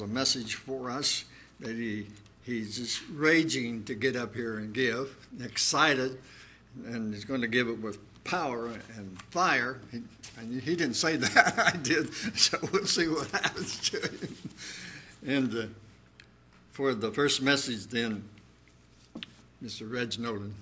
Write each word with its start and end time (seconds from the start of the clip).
a 0.00 0.06
message 0.06 0.54
for 0.54 0.90
us 0.90 1.24
that 1.60 1.76
he 1.76 2.06
he's 2.44 2.76
just 2.76 3.02
raging 3.10 3.84
to 3.84 3.94
get 3.94 4.16
up 4.16 4.34
here 4.34 4.58
and 4.58 4.72
give, 4.72 5.16
excited, 5.42 6.18
and 6.84 7.12
he's 7.12 7.24
going 7.24 7.40
to 7.40 7.48
give 7.48 7.68
it 7.68 7.80
with 7.80 7.98
power 8.24 8.66
and 8.96 9.20
fire. 9.30 9.80
He, 9.90 10.02
and 10.38 10.60
he 10.62 10.76
didn't 10.76 10.94
say 10.94 11.16
that, 11.16 11.58
I 11.58 11.76
did, 11.76 12.14
so 12.36 12.58
we'll 12.72 12.86
see 12.86 13.08
what 13.08 13.30
happens 13.30 13.90
to 13.90 14.00
him. 14.00 14.36
And 15.26 15.54
uh, 15.54 15.66
for 16.72 16.94
the 16.94 17.10
first 17.10 17.42
message, 17.42 17.86
then, 17.86 18.28
Mr. 19.62 19.90
Reg 19.90 20.18
Noland. 20.18 20.54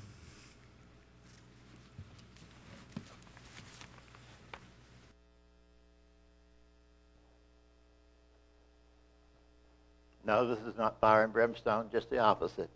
No, 10.27 10.46
this 10.46 10.64
is 10.64 10.79
not 10.79 10.98
fire 11.00 11.24
and 11.24 11.33
brimstone, 11.33 11.88
just 11.92 12.09
the 12.09 12.19
opposite. 12.19 12.70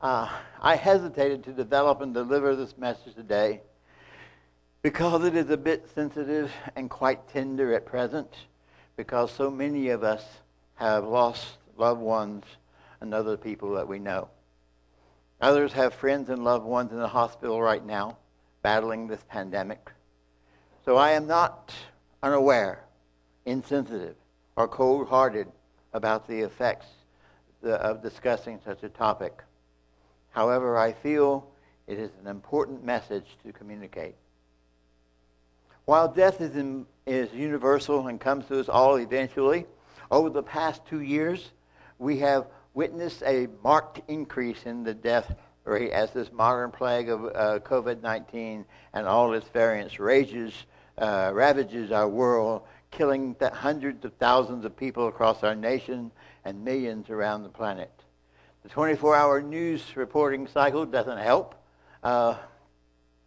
Uh, 0.00 0.28
I 0.60 0.76
hesitated 0.76 1.42
to 1.44 1.52
develop 1.52 2.00
and 2.00 2.14
deliver 2.14 2.54
this 2.54 2.76
message 2.78 3.14
today 3.14 3.62
because 4.82 5.24
it 5.24 5.34
is 5.34 5.50
a 5.50 5.56
bit 5.56 5.88
sensitive 5.94 6.52
and 6.76 6.88
quite 6.88 7.28
tender 7.28 7.74
at 7.74 7.86
present, 7.86 8.32
because 8.96 9.32
so 9.32 9.50
many 9.50 9.88
of 9.88 10.04
us 10.04 10.24
have 10.74 11.04
lost 11.04 11.58
loved 11.76 12.00
ones 12.00 12.44
and 13.00 13.12
other 13.12 13.36
people 13.36 13.74
that 13.74 13.88
we 13.88 13.98
know. 13.98 14.28
Others 15.40 15.72
have 15.72 15.92
friends 15.92 16.30
and 16.30 16.44
loved 16.44 16.64
ones 16.64 16.92
in 16.92 16.98
the 16.98 17.08
hospital 17.08 17.60
right 17.60 17.84
now 17.84 18.16
battling 18.62 19.08
this 19.08 19.24
pandemic. 19.28 19.90
So 20.84 20.96
I 20.96 21.12
am 21.12 21.26
not 21.26 21.74
unaware, 22.22 22.84
insensitive, 23.44 24.14
or 24.56 24.68
cold 24.68 25.08
hearted 25.08 25.48
about 25.96 26.28
the 26.28 26.40
effects 26.40 26.86
of 27.62 28.02
discussing 28.02 28.60
such 28.64 28.82
a 28.82 28.88
topic. 28.88 29.42
However, 30.30 30.76
I 30.76 30.92
feel 30.92 31.48
it 31.86 31.98
is 31.98 32.10
an 32.20 32.28
important 32.28 32.84
message 32.84 33.24
to 33.44 33.52
communicate. 33.52 34.14
While 35.86 36.08
death 36.08 36.40
is, 36.40 36.54
in, 36.54 36.84
is 37.06 37.32
universal 37.32 38.08
and 38.08 38.20
comes 38.20 38.46
to 38.46 38.60
us 38.60 38.68
all 38.68 38.96
eventually, 38.96 39.66
over 40.10 40.28
the 40.28 40.42
past 40.42 40.82
two 40.86 41.00
years, 41.00 41.50
we 41.98 42.18
have 42.18 42.46
witnessed 42.74 43.22
a 43.24 43.48
marked 43.64 44.02
increase 44.08 44.64
in 44.66 44.84
the 44.84 44.92
death 44.92 45.34
rate 45.64 45.92
as 45.92 46.10
this 46.10 46.30
modern 46.30 46.70
plague 46.70 47.08
of 47.08 47.24
uh, 47.24 47.58
COVID 47.60 48.02
19 48.02 48.66
and 48.92 49.06
all 49.06 49.32
its 49.32 49.48
variants 49.48 49.98
rages, 49.98 50.52
uh, 50.98 51.30
ravages 51.32 51.90
our 51.90 52.08
world 52.08 52.62
killing 52.90 53.36
hundreds 53.40 54.04
of 54.04 54.12
thousands 54.14 54.64
of 54.64 54.76
people 54.76 55.08
across 55.08 55.42
our 55.42 55.54
nation 55.54 56.10
and 56.44 56.64
millions 56.64 57.10
around 57.10 57.42
the 57.42 57.48
planet. 57.48 57.90
The 58.62 58.68
24 58.68 59.14
hour 59.14 59.42
news 59.42 59.96
reporting 59.96 60.46
cycle 60.46 60.86
doesn't 60.86 61.18
help. 61.18 61.54
Uh, 62.02 62.36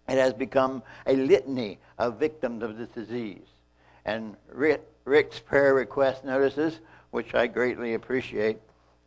it 0.08 0.18
has 0.18 0.34
become 0.34 0.84
a 1.06 1.16
litany 1.16 1.80
of 1.98 2.20
victims 2.20 2.64
of 2.64 2.78
this 2.78 2.90
disease. 2.90 3.46
And 4.06 4.36
Rick's 4.52 5.40
prayer 5.40 5.74
request 5.74 6.26
notices, 6.26 6.80
which 7.12 7.36
I 7.36 7.48
greatly 7.48 7.94
appreciate, 7.94 8.58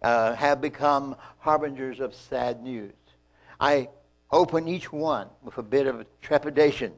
uh, 0.03 0.35
have 0.35 0.61
become 0.61 1.17
harbingers 1.39 2.01
of 2.01 2.15
sad 2.15 2.63
news. 2.63 2.93
I 3.61 3.89
open 4.31 4.69
each 4.69 4.93
one 4.93 5.29
with 5.43 5.59
a 5.59 5.63
bit 5.63 5.87
of 5.87 6.07
trepidation, 6.21 6.93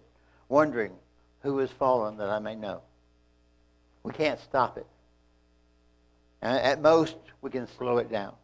wondering 0.48 0.92
who 1.40 1.58
has 1.58 1.70
fallen 1.70 2.16
that 2.18 2.30
I 2.30 2.38
may 2.38 2.54
know. 2.54 2.82
We 4.04 4.12
can't 4.12 4.38
stop 4.38 4.78
it. 4.78 4.86
And 6.40 6.58
at 6.58 6.80
most, 6.80 7.16
we 7.40 7.50
can 7.50 7.66
slow 7.66 7.98
it 7.98 8.10
down. 8.10 8.34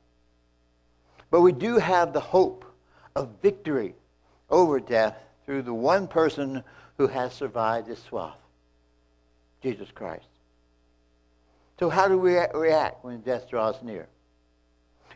But 1.31 1.43
we 1.43 1.53
do 1.53 1.79
have 1.79 2.13
the 2.13 2.21
hope 2.21 2.65
of 3.15 3.37
victory 3.41 3.95
over 4.49 4.81
death 4.81 5.17
through 5.47 5.63
the 5.63 5.75
one 5.75 6.09
person 6.09 6.65
who 6.97 7.07
has 7.07 7.33
survived 7.33 7.87
this 7.87 8.03
swath 8.03 8.37
Jesus 9.63 9.89
Christ. 9.95 10.27
So, 11.79 11.89
how 11.89 12.09
do 12.09 12.19
we 12.19 12.37
react 12.55 13.05
when 13.05 13.21
death 13.21 13.49
draws 13.49 13.83
near? 13.83 14.09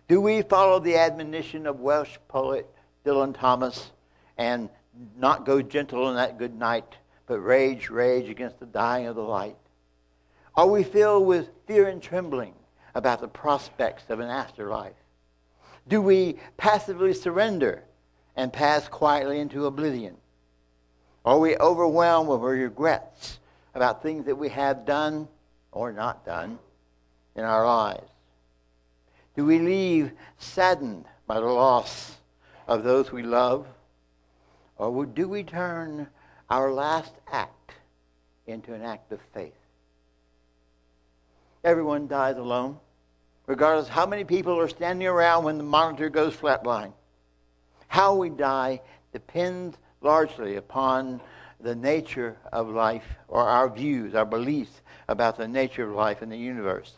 Do 0.08 0.20
we 0.20 0.42
follow 0.42 0.80
the 0.80 0.96
admonition 0.96 1.66
of 1.66 1.80
Welsh 1.80 2.16
poet 2.28 2.68
Dylan 3.04 3.38
Thomas 3.38 3.90
and 4.36 4.68
not 5.16 5.46
go 5.46 5.62
gentle 5.62 6.10
in 6.10 6.16
that 6.16 6.38
good 6.38 6.54
night, 6.54 6.96
but 7.26 7.38
rage, 7.40 7.88
rage 7.88 8.28
against 8.28 8.60
the 8.60 8.66
dying 8.66 9.06
of 9.06 9.16
the 9.16 9.22
light? 9.22 9.56
Are 10.56 10.68
we 10.68 10.84
filled 10.84 11.26
with 11.26 11.48
fear 11.66 11.88
and 11.88 12.00
trembling 12.00 12.54
about 12.94 13.20
the 13.20 13.28
prospects 13.28 14.04
of 14.08 14.20
an 14.20 14.28
afterlife? 14.28 14.94
Do 15.88 16.00
we 16.00 16.38
passively 16.56 17.12
surrender 17.12 17.82
and 18.36 18.52
pass 18.52 18.86
quietly 18.86 19.40
into 19.40 19.66
oblivion? 19.66 20.16
Are 21.24 21.38
we 21.38 21.56
overwhelmed 21.56 22.28
with 22.28 22.40
regrets 22.40 23.40
about 23.74 24.02
things 24.02 24.26
that 24.26 24.36
we 24.36 24.48
have 24.50 24.86
done 24.86 25.26
or 25.72 25.92
not 25.92 26.24
done 26.24 26.58
in 27.34 27.44
our 27.44 27.66
lives? 27.66 28.08
Do 29.36 29.44
we 29.44 29.58
leave 29.58 30.12
saddened 30.38 31.06
by 31.26 31.40
the 31.40 31.46
loss 31.46 32.18
of 32.68 32.84
those 32.84 33.10
we 33.10 33.24
love? 33.24 33.66
Or 34.78 35.04
do 35.04 35.28
we 35.28 35.42
turn 35.42 36.06
our 36.48 36.72
last 36.72 37.14
act 37.32 37.72
into 38.46 38.72
an 38.72 38.82
act 38.82 39.10
of 39.10 39.18
faith? 39.32 39.63
Everyone 41.64 42.06
dies 42.06 42.36
alone, 42.36 42.78
regardless 43.46 43.88
how 43.88 44.04
many 44.04 44.22
people 44.22 44.60
are 44.60 44.68
standing 44.68 45.08
around 45.08 45.44
when 45.44 45.56
the 45.56 45.64
monitor 45.64 46.10
goes 46.10 46.36
flatline. 46.36 46.92
How 47.88 48.14
we 48.14 48.28
die 48.28 48.82
depends 49.12 49.78
largely 50.02 50.56
upon 50.56 51.22
the 51.60 51.74
nature 51.74 52.36
of 52.52 52.68
life 52.68 53.06
or 53.28 53.48
our 53.48 53.70
views, 53.70 54.14
our 54.14 54.26
beliefs 54.26 54.82
about 55.08 55.38
the 55.38 55.48
nature 55.48 55.88
of 55.88 55.94
life 55.94 56.22
in 56.22 56.28
the 56.28 56.36
universe. 56.36 56.92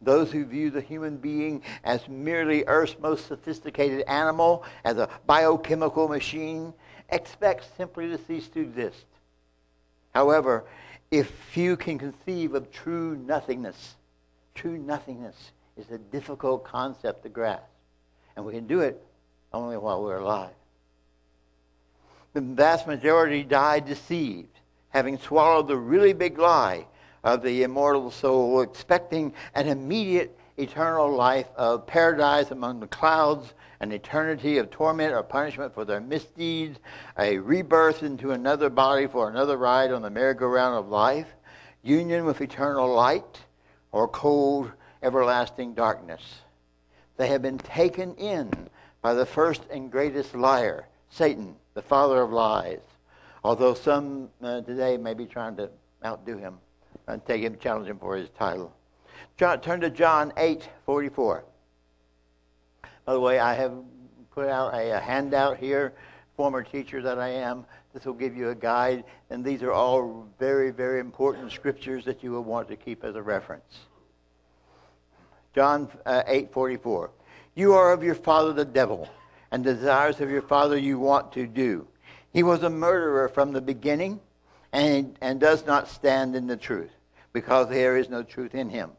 Those 0.00 0.30
who 0.30 0.44
view 0.44 0.70
the 0.70 0.80
human 0.80 1.16
being 1.16 1.62
as 1.82 2.08
merely 2.08 2.64
Earth's 2.66 2.96
most 3.00 3.26
sophisticated 3.26 4.02
animal, 4.02 4.64
as 4.84 4.98
a 4.98 5.08
biochemical 5.26 6.06
machine, 6.06 6.72
expect 7.08 7.76
simply 7.76 8.08
to 8.08 8.18
cease 8.18 8.46
to 8.48 8.60
exist. 8.60 9.04
However, 10.14 10.64
if 11.10 11.28
few 11.28 11.76
can 11.76 11.98
conceive 11.98 12.54
of 12.54 12.70
true 12.70 13.16
nothingness. 13.16 13.94
True 14.54 14.78
nothingness 14.78 15.52
is 15.76 15.90
a 15.90 15.98
difficult 15.98 16.64
concept 16.64 17.22
to 17.24 17.28
grasp. 17.28 17.64
And 18.36 18.44
we 18.44 18.52
can 18.52 18.66
do 18.66 18.80
it 18.80 19.02
only 19.52 19.76
while 19.76 20.02
we're 20.02 20.18
alive. 20.18 20.54
The 22.32 22.40
vast 22.40 22.86
majority 22.86 23.42
die 23.42 23.80
deceived, 23.80 24.60
having 24.90 25.18
swallowed 25.18 25.66
the 25.66 25.76
really 25.76 26.12
big 26.12 26.38
lie 26.38 26.86
of 27.24 27.42
the 27.42 27.64
immortal 27.64 28.12
soul, 28.12 28.60
expecting 28.60 29.34
an 29.54 29.66
immediate 29.66 30.38
eternal 30.56 31.14
life 31.14 31.46
of 31.56 31.86
paradise 31.86 32.50
among 32.50 32.80
the 32.80 32.86
clouds 32.86 33.54
an 33.80 33.92
eternity 33.92 34.58
of 34.58 34.70
torment 34.70 35.14
or 35.14 35.22
punishment 35.22 35.72
for 35.72 35.84
their 35.84 36.00
misdeeds, 36.00 36.78
a 37.18 37.38
rebirth 37.38 38.02
into 38.02 38.32
another 38.32 38.68
body 38.68 39.06
for 39.06 39.28
another 39.28 39.56
ride 39.56 39.90
on 39.90 40.02
the 40.02 40.10
merry-go-round 40.10 40.76
of 40.76 40.88
life, 40.88 41.26
union 41.82 42.26
with 42.26 42.42
eternal 42.42 42.92
light, 42.92 43.40
or 43.90 44.06
cold, 44.06 44.70
everlasting 45.02 45.72
darkness. 45.72 46.20
They 47.16 47.28
have 47.28 47.40
been 47.40 47.58
taken 47.58 48.14
in 48.16 48.50
by 49.00 49.14
the 49.14 49.26
first 49.26 49.62
and 49.70 49.90
greatest 49.90 50.34
liar, 50.34 50.86
Satan, 51.08 51.56
the 51.72 51.82
father 51.82 52.20
of 52.20 52.30
lies. 52.30 52.80
Although 53.42 53.72
some 53.72 54.28
uh, 54.42 54.60
today 54.60 54.98
may 54.98 55.14
be 55.14 55.24
trying 55.24 55.56
to 55.56 55.70
outdo 56.04 56.36
him 56.36 56.58
and 57.06 57.24
take 57.24 57.40
him, 57.40 57.56
challenge 57.58 57.88
him 57.88 57.98
for 57.98 58.14
his 58.14 58.28
title. 58.38 58.74
John, 59.40 59.58
turn 59.62 59.80
to 59.80 59.88
John 59.88 60.34
8 60.36 60.68
44. 60.84 61.44
By 63.06 63.12
the 63.14 63.20
way, 63.20 63.38
I 63.38 63.54
have 63.54 63.72
put 64.32 64.50
out 64.50 64.74
a, 64.74 64.98
a 64.98 65.00
handout 65.00 65.56
here, 65.56 65.94
former 66.36 66.62
teacher 66.62 67.00
that 67.00 67.18
I 67.18 67.28
am. 67.28 67.64
This 67.94 68.04
will 68.04 68.12
give 68.12 68.36
you 68.36 68.50
a 68.50 68.54
guide, 68.54 69.02
and 69.30 69.42
these 69.42 69.62
are 69.62 69.72
all 69.72 70.28
very, 70.38 70.70
very 70.72 71.00
important 71.00 71.52
scriptures 71.52 72.04
that 72.04 72.22
you 72.22 72.32
will 72.32 72.44
want 72.44 72.68
to 72.68 72.76
keep 72.76 73.02
as 73.02 73.14
a 73.14 73.22
reference. 73.22 73.78
John 75.54 75.88
uh, 76.04 76.22
8:44. 76.28 77.08
You 77.54 77.72
are 77.72 77.94
of 77.94 78.02
your 78.02 78.16
father 78.16 78.52
the 78.52 78.66
devil, 78.66 79.08
and 79.52 79.64
the 79.64 79.72
desires 79.72 80.20
of 80.20 80.28
your 80.28 80.42
father 80.42 80.76
you 80.76 80.98
want 80.98 81.32
to 81.32 81.46
do. 81.46 81.88
He 82.34 82.42
was 82.42 82.62
a 82.62 82.68
murderer 82.68 83.26
from 83.30 83.52
the 83.52 83.62
beginning, 83.62 84.20
and, 84.74 85.16
and 85.22 85.40
does 85.40 85.64
not 85.64 85.88
stand 85.88 86.36
in 86.36 86.46
the 86.46 86.58
truth, 86.58 86.90
because 87.32 87.70
there 87.70 87.96
is 87.96 88.10
no 88.10 88.22
truth 88.22 88.54
in 88.54 88.68
him. 88.68 88.90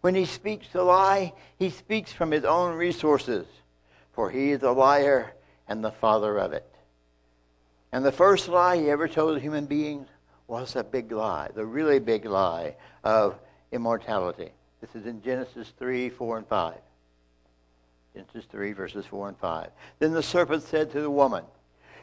When 0.00 0.14
he 0.14 0.24
speaks 0.24 0.74
a 0.74 0.82
lie, 0.82 1.32
he 1.58 1.70
speaks 1.70 2.12
from 2.12 2.30
his 2.30 2.44
own 2.44 2.76
resources, 2.76 3.46
for 4.12 4.30
he 4.30 4.50
is 4.50 4.62
a 4.62 4.72
liar 4.72 5.34
and 5.68 5.84
the 5.84 5.90
father 5.90 6.38
of 6.38 6.52
it. 6.52 6.66
And 7.92 8.04
the 8.04 8.12
first 8.12 8.48
lie 8.48 8.76
he 8.76 8.90
ever 8.90 9.08
told 9.08 9.40
human 9.40 9.66
beings 9.66 10.08
was 10.46 10.74
a 10.74 10.84
big 10.84 11.12
lie, 11.12 11.50
the 11.54 11.66
really 11.66 11.98
big 11.98 12.24
lie 12.24 12.76
of 13.04 13.38
immortality. 13.72 14.50
This 14.80 14.94
is 14.94 15.06
in 15.06 15.22
Genesis 15.22 15.72
3, 15.78 16.08
4, 16.08 16.38
and 16.38 16.46
5. 16.46 16.74
Genesis 18.14 18.44
3, 18.50 18.72
verses 18.72 19.06
4 19.06 19.28
and 19.28 19.38
5. 19.38 19.70
Then 19.98 20.12
the 20.12 20.22
serpent 20.22 20.62
said 20.62 20.90
to 20.92 21.00
the 21.00 21.10
woman, 21.10 21.44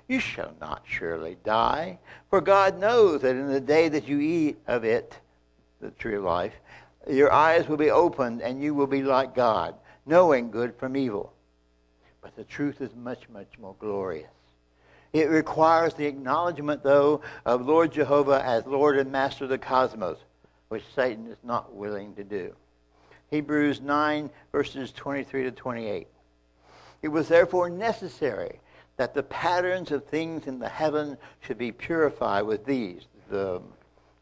You 0.07 0.19
shall 0.19 0.53
not 0.61 0.83
surely 0.85 1.37
die, 1.43 1.99
for 2.29 2.39
God 2.39 2.79
knows 2.79 3.21
that 3.21 3.35
in 3.35 3.47
the 3.47 3.59
day 3.59 3.89
that 3.89 4.07
you 4.07 4.19
eat 4.19 4.57
of 4.67 4.83
it, 4.83 5.17
the 5.81 5.91
tree 5.91 6.15
of 6.15 6.23
life, 6.23 6.53
your 7.09 7.31
eyes 7.31 7.67
will 7.67 7.77
be 7.77 7.91
opened 7.91 8.41
and 8.41 8.61
you 8.61 8.73
will 8.73 8.87
be 8.87 9.03
like 9.03 9.35
God, 9.35 9.75
knowing 10.05 10.51
good 10.51 10.75
from 10.75 10.95
evil. 10.95 11.33
But 12.21 12.35
the 12.35 12.43
truth 12.43 12.81
is 12.81 12.95
much, 12.95 13.29
much 13.29 13.57
more 13.59 13.75
glorious. 13.79 14.29
It 15.13 15.29
requires 15.29 15.93
the 15.93 16.05
acknowledgement, 16.05 16.83
though, 16.83 17.21
of 17.45 17.65
Lord 17.65 17.93
Jehovah 17.93 18.43
as 18.43 18.65
Lord 18.65 18.97
and 18.97 19.11
Master 19.11 19.45
of 19.45 19.49
the 19.49 19.57
cosmos, 19.57 20.17
which 20.67 20.83
Satan 20.95 21.27
is 21.27 21.37
not 21.43 21.73
willing 21.73 22.13
to 22.15 22.23
do. 22.23 22.53
Hebrews 23.31 23.81
9, 23.81 24.29
verses 24.51 24.91
23 24.91 25.43
to 25.43 25.51
28. 25.51 26.07
It 27.01 27.07
was 27.07 27.27
therefore 27.27 27.69
necessary 27.69 28.59
that 28.97 29.13
the 29.13 29.23
patterns 29.23 29.91
of 29.91 30.05
things 30.05 30.47
in 30.47 30.59
the 30.59 30.69
heaven 30.69 31.17
should 31.41 31.57
be 31.57 31.71
purified 31.71 32.43
with 32.43 32.65
these, 32.65 33.03
the 33.29 33.61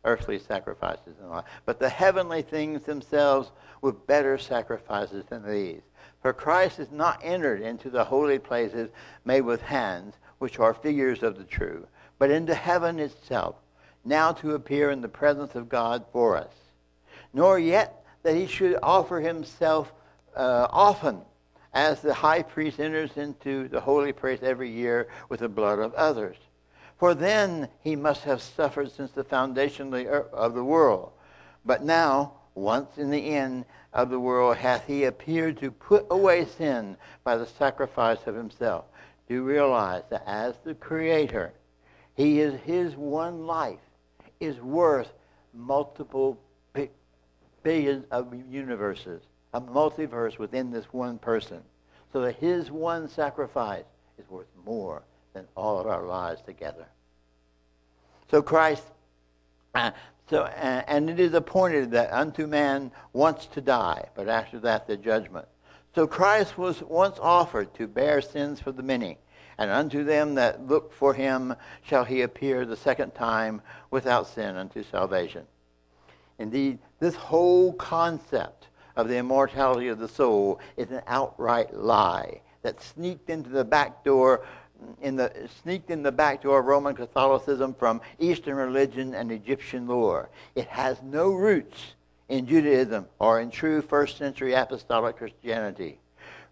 earthly 0.06 0.40
sacrifices 0.40 1.16
and 1.22 1.32
all. 1.32 1.46
But 1.66 1.80
the 1.80 1.90
heavenly 1.90 2.42
things 2.42 2.84
themselves 2.84 3.52
were 3.82 3.92
better 3.92 4.38
sacrifices 4.38 5.26
than 5.30 5.46
these. 5.46 5.82
For 6.22 6.34
Christ 6.34 6.80
is 6.80 6.92
not 6.92 7.20
entered 7.24 7.62
into 7.62 7.90
the 7.90 8.04
holy 8.04 8.40
places 8.40 8.90
made 9.26 9.42
with 9.42 9.62
hands, 9.62 10.16
which 10.40 10.60
are 10.60 10.74
figures 10.74 11.24
of 11.24 11.38
the 11.38 11.44
true, 11.44 11.88
but 12.18 12.32
into 12.32 12.56
heaven 12.56 13.00
itself, 13.00 13.56
now 14.04 14.32
to 14.32 14.56
appear 14.56 14.92
in 14.92 15.02
the 15.02 15.08
presence 15.08 15.56
of 15.56 15.70
God 15.70 16.06
for 16.12 16.38
us. 16.38 16.54
Nor 17.34 17.60
yet 17.60 18.04
that 18.24 18.36
he 18.36 18.48
should 18.48 18.78
offer 18.82 19.20
himself 19.20 19.94
uh, 20.36 20.68
often 20.70 21.22
as 21.74 22.02
the 22.02 22.14
high 22.14 22.42
priest 22.42 22.80
enters 22.80 23.18
into 23.18 23.68
the 23.68 23.82
holy 23.82 24.14
place 24.14 24.40
every 24.42 24.70
year 24.70 25.10
with 25.30 25.42
the 25.42 25.50
blood 25.50 25.80
of 25.80 25.94
others. 25.94 26.38
For 26.98 27.14
then 27.14 27.68
he 27.82 27.96
must 27.96 28.24
have 28.24 28.42
suffered 28.42 28.92
since 28.92 29.12
the 29.12 29.24
foundation 29.24 29.94
of 30.32 30.54
the 30.54 30.64
world. 30.64 31.12
But 31.66 31.84
now, 31.84 32.34
once 32.54 32.98
in 32.98 33.10
the 33.10 33.36
end 33.36 33.66
of 33.92 34.10
the 34.10 34.20
world, 34.20 34.58
hath 34.58 34.86
he 34.86 35.04
appeared 35.04 35.58
to 35.58 35.72
put 35.72 36.06
away 36.10 36.46
sin 36.46 36.96
by 37.24 37.36
the 37.36 37.46
sacrifice 37.46 38.26
of 38.28 38.36
himself. 38.36 38.86
Do 39.28 39.44
realize 39.44 40.04
that 40.10 40.24
as 40.26 40.56
the 40.64 40.76
Creator, 40.76 41.52
he 42.14 42.40
is 42.40 42.60
his 42.62 42.96
one 42.96 43.46
life 43.46 43.80
is 44.40 44.60
worth 44.60 45.12
multiple 45.54 46.40
billions 47.64 48.06
of 48.12 48.34
universes, 48.50 49.24
a 49.54 49.60
multiverse 49.60 50.38
within 50.38 50.72
this 50.72 50.86
one 50.94 51.18
person. 51.18 51.62
So 52.14 52.22
that 52.22 52.36
his 52.36 52.72
one 52.72 53.10
sacrifice 53.10 53.84
is 54.18 54.30
worth 54.30 54.48
more 54.66 55.04
than 55.36 55.46
all 55.56 55.78
of 55.78 55.86
our 55.86 56.06
lives 56.06 56.42
together. 56.42 56.88
So 58.32 58.42
Christ, 58.42 58.84
uh, 59.76 59.92
so 60.30 60.44
uh, 60.44 60.84
and 60.88 61.10
it 61.10 61.20
is 61.20 61.34
appointed 61.34 61.92
that 61.92 62.12
unto 62.12 62.48
man 62.48 62.92
once 63.14 63.46
to 63.48 63.62
die, 63.62 64.08
but 64.16 64.28
after 64.28 64.60
that 64.62 64.88
the 64.88 64.98
judgment. 64.98 65.46
So 65.94 66.08
Christ 66.08 66.58
was 66.58 66.82
once 66.82 67.20
offered 67.22 67.74
to 67.76 67.88
bear 67.88 68.22
sins 68.22 68.60
for 68.60 68.72
the 68.72 68.82
many, 68.82 69.18
and 69.58 69.70
unto 69.70 70.04
them 70.04 70.36
that 70.36 70.68
look 70.68 70.92
for 70.92 71.14
him 71.14 71.54
shall 71.84 72.06
he 72.06 72.22
appear 72.22 72.66
the 72.66 72.78
second 72.78 73.14
time 73.14 73.62
without 73.92 74.28
sin 74.28 74.56
unto 74.56 74.84
salvation. 74.84 75.46
Indeed, 76.40 76.80
this 77.00 77.16
whole 77.16 77.74
concept 77.74 78.68
of 78.96 79.10
the 79.10 79.18
immortality 79.18 79.90
of 79.90 80.00
the 80.00 80.08
soul 80.08 80.60
is 80.78 80.92
an 80.92 81.02
outright 81.08 81.74
lie 81.74 82.42
that 82.62 82.82
sneaked 82.82 83.30
into 83.30 83.50
the 83.50 83.64
back 83.64 84.04
door 84.04 84.44
in 85.02 85.16
the 85.16 85.32
sneaked 85.62 85.90
in 85.90 86.04
the 86.04 86.12
back 86.12 86.42
door 86.42 86.60
of 86.60 86.66
Roman 86.66 86.96
Catholicism 86.96 87.74
from 87.74 88.02
Eastern 88.20 88.56
religion 88.56 89.14
and 89.14 89.32
Egyptian 89.32 89.88
lore. 89.88 90.30
It 90.56 90.68
has 90.68 91.02
no 91.02 91.34
roots 91.34 91.96
in 92.30 92.48
Judaism 92.48 93.08
or 93.20 93.40
in 93.42 93.52
true 93.52 93.82
first 93.82 94.18
century 94.18 94.54
apostolic 94.54 95.18
Christianity. 95.18 96.00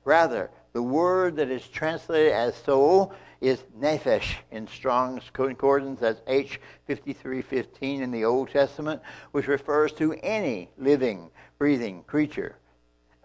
Rather, 0.06 0.50
the 0.74 0.82
word 0.84 1.36
that 1.38 1.50
is 1.50 1.68
translated 1.68 2.34
as 2.34 2.56
soul 2.56 3.14
is 3.42 3.64
nephesh 3.80 4.36
in 4.52 4.68
Strong's 4.68 5.24
Concordance 5.34 6.02
as 6.02 6.18
H5315 6.28 8.02
in 8.02 8.12
the 8.12 8.26
Old 8.26 8.50
Testament, 8.50 9.02
which 9.32 9.48
refers 9.48 9.92
to 9.94 10.14
any 10.24 10.70
living, 10.78 11.30
breathing 11.58 12.04
creature, 12.04 12.56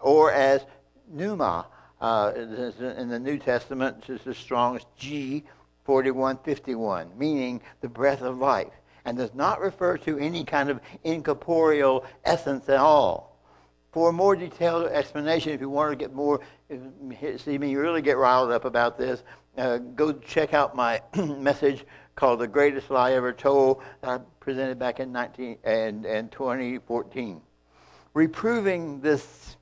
or 0.00 0.32
as 0.32 0.64
pneuma 1.08 1.66
uh, 2.00 2.32
in 2.36 3.08
the 3.08 3.18
New 3.18 3.38
Testament, 3.38 4.06
this 4.06 4.24
is 4.26 4.36
Strong's 4.36 4.82
G4151, 5.00 7.16
meaning 7.16 7.60
the 7.80 7.88
breath 7.88 8.22
of 8.22 8.38
life, 8.38 8.72
and 9.04 9.18
does 9.18 9.34
not 9.34 9.60
refer 9.60 9.96
to 9.98 10.18
any 10.18 10.44
kind 10.44 10.70
of 10.70 10.80
incorporeal 11.04 12.04
essence 12.24 12.68
at 12.68 12.78
all. 12.78 13.36
For 13.92 14.10
a 14.10 14.12
more 14.12 14.36
detailed 14.36 14.88
explanation, 14.88 15.52
if 15.52 15.60
you 15.60 15.70
want 15.70 15.92
to 15.92 15.96
get 15.96 16.14
more, 16.14 16.40
see 17.38 17.58
me 17.58 17.74
really 17.74 18.02
get 18.02 18.18
riled 18.18 18.52
up 18.52 18.64
about 18.64 18.98
this, 18.98 19.22
uh, 19.56 19.78
go 19.78 20.12
check 20.12 20.54
out 20.54 20.76
my 20.76 21.02
message 21.16 21.84
called 22.14 22.38
"The 22.40 22.46
Greatest 22.46 22.90
Lie 22.90 23.14
Ever 23.14 23.32
Told" 23.32 23.82
I 24.02 24.18
presented 24.40 24.78
back 24.78 25.00
in 25.00 25.10
19 25.10 25.58
and, 25.64 26.04
and 26.04 26.30
2014. 26.30 27.40
Reproving 28.14 29.00
this, 29.00 29.56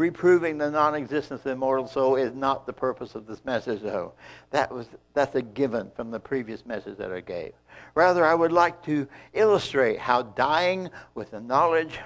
reproving 0.00 0.56
the 0.56 0.70
non-existence 0.70 1.40
of 1.40 1.44
the 1.44 1.50
immortal 1.50 1.86
soul 1.86 2.16
is 2.16 2.34
not 2.34 2.64
the 2.66 2.72
purpose 2.72 3.14
of 3.14 3.26
this 3.26 3.44
message, 3.44 3.82
though. 3.82 4.14
That 4.50 4.72
was 4.72 4.88
that's 5.12 5.34
a 5.34 5.42
given 5.42 5.90
from 5.94 6.10
the 6.10 6.18
previous 6.18 6.64
message 6.64 6.96
that 6.96 7.12
I 7.12 7.20
gave. 7.20 7.52
Rather, 7.94 8.24
I 8.24 8.34
would 8.34 8.50
like 8.50 8.82
to 8.84 9.06
illustrate 9.34 9.98
how 9.98 10.22
dying 10.22 10.88
with 11.14 11.32
the 11.32 11.40
knowledge 11.40 11.98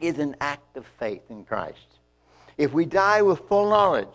is 0.00 0.18
an 0.18 0.34
act 0.40 0.76
of 0.76 0.84
faith 0.98 1.22
in 1.30 1.44
Christ. 1.44 2.00
If 2.56 2.72
we 2.72 2.84
die 2.84 3.22
with 3.22 3.46
full 3.48 3.70
knowledge 3.70 4.08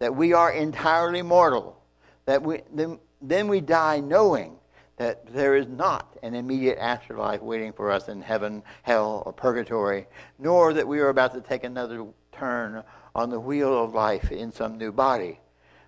that 0.00 0.14
we 0.14 0.32
are 0.32 0.50
entirely 0.50 1.22
mortal, 1.22 1.80
that 2.26 2.42
we, 2.42 2.62
then, 2.72 2.98
then 3.22 3.46
we 3.46 3.60
die 3.60 4.00
knowing 4.00 4.56
that 4.96 5.26
there 5.32 5.56
is 5.56 5.66
not 5.66 6.16
an 6.22 6.34
immediate 6.34 6.78
afterlife 6.78 7.42
waiting 7.42 7.72
for 7.72 7.90
us 7.90 8.08
in 8.08 8.20
heaven, 8.20 8.62
hell, 8.82 9.22
or 9.26 9.32
purgatory, 9.32 10.06
nor 10.38 10.72
that 10.72 10.86
we 10.86 11.00
are 11.00 11.08
about 11.08 11.34
to 11.34 11.40
take 11.40 11.64
another 11.64 12.06
turn 12.34 12.82
on 13.14 13.30
the 13.30 13.40
wheel 13.40 13.82
of 13.82 13.94
life 13.94 14.30
in 14.30 14.52
some 14.52 14.76
new 14.76 14.92
body, 14.92 15.38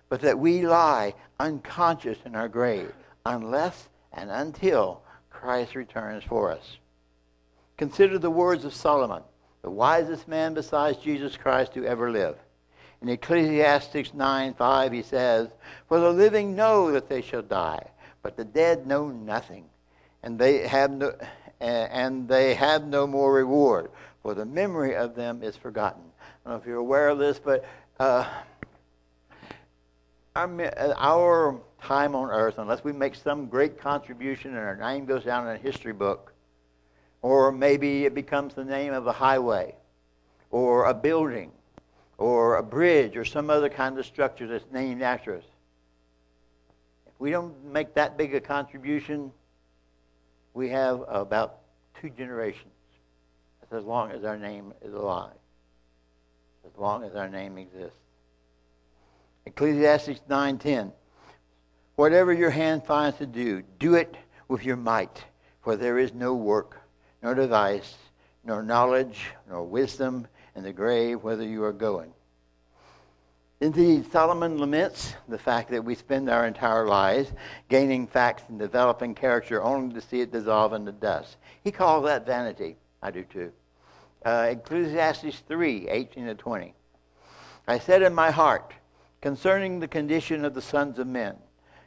but 0.09 0.21
that 0.21 0.39
we 0.39 0.65
lie 0.65 1.13
unconscious 1.39 2.17
in 2.25 2.35
our 2.35 2.47
grave 2.47 2.93
unless 3.25 3.89
and 4.13 4.31
until 4.31 5.01
Christ 5.29 5.75
returns 5.75 6.23
for 6.23 6.51
us. 6.51 6.77
Consider 7.77 8.17
the 8.17 8.31
words 8.31 8.65
of 8.65 8.73
Solomon 8.73 9.23
the 9.61 9.71
wisest 9.71 10.29
man 10.29 10.53
besides 10.53 10.97
Jesus 10.97 11.35
Christ 11.35 11.73
who 11.73 11.83
ever 11.83 12.09
lived. 12.09 12.39
In 13.01 13.09
Ecclesiastes 13.09 14.13
9 14.13 14.53
5, 14.53 14.91
he 14.93 15.01
says, 15.01 15.49
For 15.87 15.99
the 15.99 16.11
living 16.11 16.55
know 16.55 16.91
that 16.91 17.09
they 17.09 17.21
shall 17.21 17.41
die, 17.41 17.85
but 18.23 18.37
the 18.37 18.45
dead 18.45 18.87
know 18.87 19.09
nothing, 19.09 19.65
and 20.23 20.39
they 20.39 20.67
have 20.67 20.91
no, 20.91 21.13
and 21.59 22.27
they 22.27 22.55
have 22.55 22.85
no 22.85 23.05
more 23.05 23.33
reward, 23.33 23.91
for 24.21 24.33
the 24.33 24.45
memory 24.45 24.95
of 24.95 25.15
them 25.15 25.43
is 25.43 25.57
forgotten. 25.57 26.06
I 26.47 26.51
don't 26.51 26.59
know 26.59 26.61
if 26.61 26.67
you're 26.67 26.77
aware 26.77 27.09
of 27.09 27.19
this, 27.19 27.39
but 27.39 27.65
uh, 27.99 28.25
our, 30.33 30.95
our 30.95 31.59
time 31.83 32.15
on 32.15 32.29
earth, 32.29 32.57
unless 32.57 32.85
we 32.85 32.93
make 32.93 33.15
some 33.15 33.47
great 33.47 33.77
contribution 33.77 34.51
and 34.55 34.59
our 34.59 34.77
name 34.77 35.03
goes 35.03 35.25
down 35.25 35.45
in 35.45 35.57
a 35.57 35.57
history 35.57 35.91
book, 35.91 36.31
or 37.21 37.51
maybe 37.51 38.05
it 38.05 38.15
becomes 38.15 38.53
the 38.53 38.63
name 38.63 38.93
of 38.93 39.07
a 39.07 39.11
highway, 39.11 39.75
or 40.49 40.85
a 40.85 40.93
building, 40.93 41.51
or 42.17 42.55
a 42.55 42.63
bridge, 42.63 43.17
or 43.17 43.25
some 43.25 43.49
other 43.49 43.67
kind 43.67 43.99
of 43.99 44.05
structure 44.05 44.47
that's 44.47 44.71
named 44.71 45.01
after 45.01 45.35
us. 45.35 45.43
If 47.07 47.13
we 47.19 47.29
don't 47.29 47.61
make 47.65 47.93
that 47.95 48.17
big 48.17 48.33
a 48.33 48.39
contribution, 48.39 49.33
we 50.53 50.69
have 50.69 51.03
about 51.09 51.57
two 51.99 52.09
generations. 52.09 52.71
That's 53.59 53.81
as 53.81 53.83
long 53.83 54.11
as 54.11 54.23
our 54.23 54.37
name 54.37 54.71
is 54.81 54.93
alive, 54.93 55.35
as 56.67 56.77
long 56.77 57.03
as 57.03 57.15
our 57.15 57.29
name 57.29 57.57
exists. 57.57 57.99
Ecclesiastes 59.45 60.21
9:10. 60.27 60.91
Whatever 61.95 62.33
your 62.33 62.49
hand 62.49 62.83
finds 62.83 63.17
to 63.17 63.25
do, 63.25 63.63
do 63.79 63.95
it 63.95 64.15
with 64.47 64.63
your 64.63 64.75
might, 64.75 65.23
for 65.61 65.75
there 65.75 65.97
is 65.97 66.13
no 66.13 66.33
work 66.33 66.81
nor 67.23 67.33
device, 67.33 67.95
nor 68.43 68.61
knowledge, 68.61 69.31
nor 69.49 69.63
wisdom 69.63 70.27
in 70.55 70.63
the 70.63 70.73
grave 70.73 71.23
whither 71.23 71.43
you 71.43 71.63
are 71.63 71.73
going. 71.73 72.13
Indeed, 73.59 74.11
Solomon 74.11 74.59
laments 74.59 75.15
the 75.27 75.39
fact 75.39 75.71
that 75.71 75.83
we 75.83 75.95
spend 75.95 76.29
our 76.29 76.45
entire 76.45 76.85
lives 76.85 77.31
gaining 77.69 78.05
facts 78.05 78.43
and 78.49 78.59
developing 78.59 79.15
character 79.15 79.63
only 79.63 79.95
to 79.95 80.01
see 80.01 80.21
it 80.21 80.31
dissolve 80.31 80.73
into 80.73 80.91
dust. 80.91 81.37
He 81.63 81.71
calls 81.71 82.05
that 82.05 82.25
vanity. 82.25 82.77
I 83.01 83.09
do 83.09 83.23
too. 83.23 83.51
Uh, 84.27 84.49
Ecclesiastes 84.51 85.41
3 85.47 85.87
18 85.87 86.25
to 86.25 86.35
20. 86.35 86.73
I 87.65 87.79
said 87.79 88.01
in 88.01 88.13
my 88.13 88.29
heart, 88.29 88.73
concerning 89.21 89.79
the 89.79 89.87
condition 89.87 90.43
of 90.43 90.53
the 90.53 90.61
sons 90.61 90.99
of 90.99 91.07
men, 91.07 91.37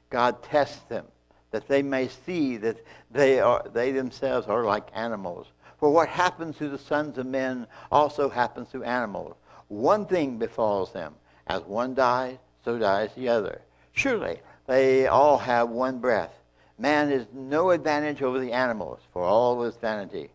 God 0.09 0.43
tests 0.43 0.81
them, 0.89 1.05
that 1.51 1.69
they 1.69 1.83
may 1.83 2.09
see 2.09 2.57
that 2.57 2.83
they, 3.11 3.41
are, 3.41 3.63
they 3.75 3.93
themselves 3.93 4.47
are 4.47 4.65
like 4.65 4.89
animals. 4.95 5.49
For 5.79 5.91
what 5.91 6.09
happens 6.09 6.57
to 6.57 6.71
the 6.71 6.79
sons 6.79 7.19
of 7.19 7.27
men 7.27 7.67
also 7.93 8.31
happens 8.31 8.71
to 8.71 8.85
animals. 8.85 9.37
One 9.69 10.07
thing 10.07 10.39
befalls 10.39 10.95
them. 10.95 11.17
As 11.47 11.61
one 11.65 11.93
dies, 11.93 12.39
so 12.65 12.79
dies 12.79 13.11
the 13.15 13.29
other. 13.29 13.61
Surely 13.93 14.41
they 14.67 15.09
all 15.09 15.37
have 15.37 15.69
one 15.69 15.99
breath. 15.99 16.33
Man 16.79 17.13
is 17.13 17.27
no 17.35 17.69
advantage 17.69 18.23
over 18.23 18.39
the 18.39 18.53
animals, 18.53 19.01
for 19.13 19.25
all 19.25 19.63
is 19.65 19.77
vanity. 19.77 20.31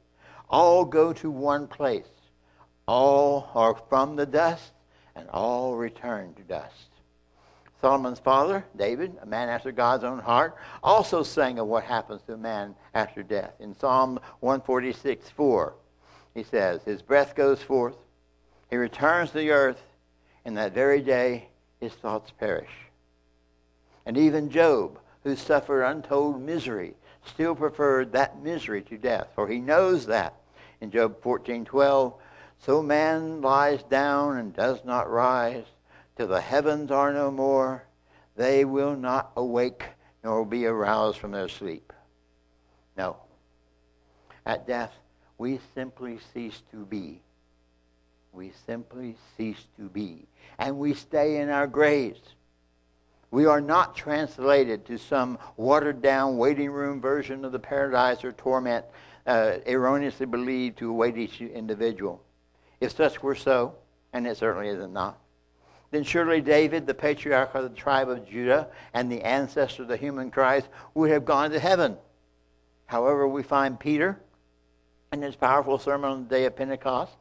All 0.49 0.85
go 0.85 1.13
to 1.13 1.31
one 1.31 1.67
place. 1.67 2.05
All 2.87 3.49
are 3.55 3.75
from 3.89 4.15
the 4.15 4.25
dust, 4.25 4.73
and 5.15 5.27
all 5.29 5.75
return 5.75 6.33
to 6.35 6.43
dust. 6.43 6.89
Solomon's 7.81 8.19
father, 8.19 8.65
David, 8.75 9.17
a 9.21 9.25
man 9.25 9.49
after 9.49 9.71
God's 9.71 10.03
own 10.03 10.19
heart, 10.19 10.55
also 10.83 11.23
sang 11.23 11.59
of 11.59 11.67
what 11.67 11.83
happens 11.83 12.21
to 12.23 12.33
a 12.33 12.37
man 12.37 12.75
after 12.93 13.21
death. 13.21 13.53
In 13.59 13.77
Psalm 13.77 14.19
146, 14.39 15.29
4, 15.29 15.73
he 16.33 16.43
says, 16.43 16.81
His 16.83 17.01
breath 17.01 17.35
goes 17.35 17.61
forth, 17.61 17.95
he 18.69 18.77
returns 18.77 19.31
to 19.31 19.37
the 19.37 19.51
earth, 19.51 19.81
and 20.43 20.57
that 20.57 20.73
very 20.73 21.01
day 21.01 21.49
his 21.79 21.93
thoughts 21.93 22.31
perish. 22.39 22.71
And 24.05 24.17
even 24.17 24.49
Job, 24.49 24.99
who 25.23 25.35
suffered 25.35 25.83
untold 25.83 26.41
misery, 26.41 26.95
still 27.27 27.55
preferred 27.55 28.11
that 28.11 28.41
misery 28.41 28.81
to 28.83 28.97
death, 28.97 29.27
for 29.35 29.47
he 29.47 29.59
knows 29.59 30.05
that. 30.07 30.35
In 30.81 30.91
Job 30.91 31.21
14:12, 31.21 32.13
so 32.59 32.81
man 32.81 33.41
lies 33.41 33.83
down 33.83 34.37
and 34.37 34.53
does 34.53 34.83
not 34.83 35.09
rise 35.09 35.65
till 36.15 36.27
the 36.27 36.41
heavens 36.41 36.91
are 36.91 37.13
no 37.13 37.31
more. 37.31 37.83
They 38.35 38.65
will 38.65 38.95
not 38.95 39.31
awake 39.35 39.83
nor 40.23 40.45
be 40.45 40.65
aroused 40.65 41.19
from 41.19 41.31
their 41.31 41.47
sleep. 41.47 41.93
No. 42.97 43.17
At 44.45 44.67
death, 44.67 44.93
we 45.37 45.59
simply 45.73 46.19
cease 46.33 46.61
to 46.71 46.85
be. 46.85 47.21
We 48.31 48.51
simply 48.65 49.15
cease 49.37 49.65
to 49.77 49.83
be. 49.89 50.27
And 50.57 50.77
we 50.77 50.93
stay 50.93 51.37
in 51.37 51.49
our 51.49 51.67
graves. 51.67 52.34
We 53.35 53.47
are 53.47 53.59
not 53.59 53.97
translated 53.97 54.85
to 54.85 54.97
some 54.97 55.37
watered 55.57 56.01
down 56.01 56.37
waiting 56.37 56.71
room 56.71 57.01
version 57.01 57.43
of 57.43 57.51
the 57.51 57.59
paradise 57.59 58.23
or 58.23 58.31
torment 58.31 58.85
uh, 59.27 59.57
erroneously 59.65 60.25
believed 60.25 60.77
to 60.77 60.89
await 60.89 61.17
each 61.17 61.41
individual. 61.41 62.23
If 62.79 62.95
such 62.95 63.21
were 63.21 63.35
so, 63.35 63.75
and 64.13 64.25
it 64.25 64.37
certainly 64.37 64.69
is 64.69 64.87
not, 64.87 65.19
then 65.91 66.05
surely 66.05 66.39
David, 66.39 66.87
the 66.87 66.93
patriarch 66.93 67.53
of 67.55 67.63
the 67.63 67.75
tribe 67.75 68.07
of 68.07 68.25
Judah 68.25 68.69
and 68.93 69.11
the 69.11 69.21
ancestor 69.21 69.81
of 69.81 69.89
the 69.89 69.97
human 69.97 70.31
Christ, 70.31 70.69
would 70.93 71.11
have 71.11 71.25
gone 71.25 71.51
to 71.51 71.59
heaven. 71.59 71.97
However, 72.85 73.27
we 73.27 73.43
find 73.43 73.77
Peter 73.77 74.17
in 75.11 75.21
his 75.21 75.35
powerful 75.35 75.77
sermon 75.77 76.09
on 76.09 76.23
the 76.23 76.29
day 76.29 76.45
of 76.45 76.55
Pentecost, 76.55 77.17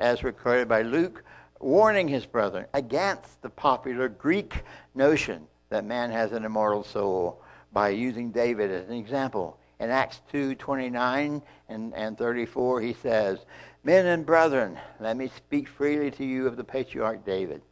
as 0.00 0.24
recorded 0.24 0.66
by 0.66 0.80
Luke, 0.80 1.22
warning 1.60 2.08
his 2.08 2.24
brethren 2.24 2.64
against 2.72 3.42
the 3.42 3.50
popular 3.50 4.08
Greek 4.08 4.62
notion 4.94 5.46
that 5.70 5.84
man 5.84 6.10
has 6.10 6.32
an 6.32 6.44
immortal 6.44 6.84
soul 6.84 7.42
by 7.72 7.90
using 7.90 8.30
David 8.30 8.70
as 8.70 8.88
an 8.88 8.94
example. 8.94 9.58
In 9.80 9.90
Acts 9.90 10.20
2 10.32 10.54
29 10.54 11.42
and, 11.68 11.94
and 11.94 12.18
34, 12.18 12.80
he 12.80 12.94
says, 12.94 13.38
Men 13.84 14.06
and 14.06 14.26
brethren, 14.26 14.78
let 15.00 15.16
me 15.16 15.30
speak 15.36 15.68
freely 15.68 16.10
to 16.12 16.24
you 16.24 16.46
of 16.46 16.56
the 16.56 16.64
patriarch 16.64 17.24
David, 17.24 17.62